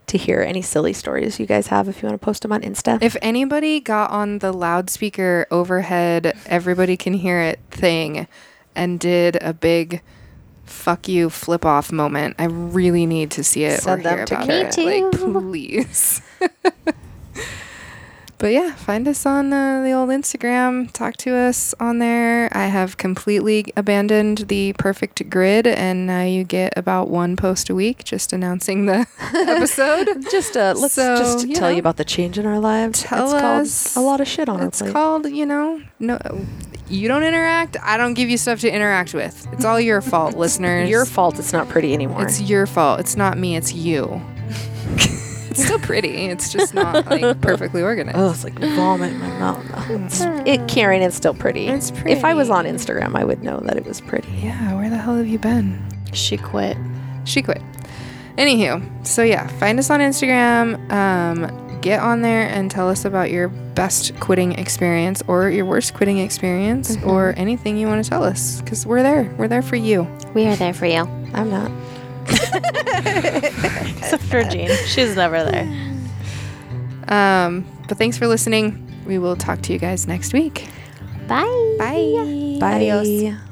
[0.07, 2.63] to hear any silly stories you guys have if you want to post them on
[2.63, 3.03] Insta.
[3.03, 8.29] If anybody got on the loudspeaker overhead, everybody can hear it thing,
[8.77, 10.03] and did a big
[10.67, 14.27] fuck you flip off moment, I really need to see it Send or them hear
[14.27, 14.73] to about Me it.
[14.73, 14.85] too.
[15.11, 15.13] Like,
[15.43, 16.21] please.
[18.39, 20.93] But yeah, find us on uh, the old Instagram.
[20.93, 22.51] Talk to us on there.
[22.55, 27.75] I have completely abandoned the perfect grid, and now you get about one post a
[27.75, 30.27] week, just announcing the episode.
[30.31, 33.03] just uh, let's So, just you tell you about the change in our lives.
[33.05, 34.93] tell it's called us- a lot of shit on our It's plate.
[34.93, 36.19] called, you know, no.
[36.89, 37.77] You don't interact.
[37.83, 39.47] I don't give you stuff to interact with.
[39.53, 40.89] It's all your fault, listeners.
[40.89, 41.39] Your fault.
[41.39, 42.23] It's not pretty anymore.
[42.23, 43.01] It's your fault.
[43.01, 43.57] It's not me.
[43.57, 44.21] It's you.
[44.95, 46.27] it's still pretty.
[46.27, 48.19] It's just not like perfectly organized.
[48.19, 49.91] Oh, it's like vomit in my mouth.
[49.91, 51.67] It's, it, Karen, it's still pretty.
[51.67, 52.13] It's pretty.
[52.13, 52.67] If I was on.
[52.67, 54.31] Instagram, I would know that it was pretty.
[54.33, 55.85] Yeah, where the hell have you been?
[56.13, 56.77] She quit.
[57.25, 57.63] She quit.
[58.39, 60.91] Anywho, so yeah, find us on Instagram.
[60.93, 65.95] Um, get on there and tell us about your best quitting experience or your worst
[65.95, 69.35] quitting experience or anything you want to tell us because we're there.
[69.39, 70.09] We're there for you.
[70.35, 71.01] we are there for you.
[71.35, 71.71] I'm not.
[73.99, 74.71] Except for Jean.
[74.87, 75.67] She's never there.
[77.09, 78.83] Um, but thanks for listening.
[79.07, 80.69] We will talk to you guys next week.
[81.29, 81.77] Bye.
[81.79, 82.59] Bye.
[82.61, 82.91] Bye.
[82.91, 83.46] Adios.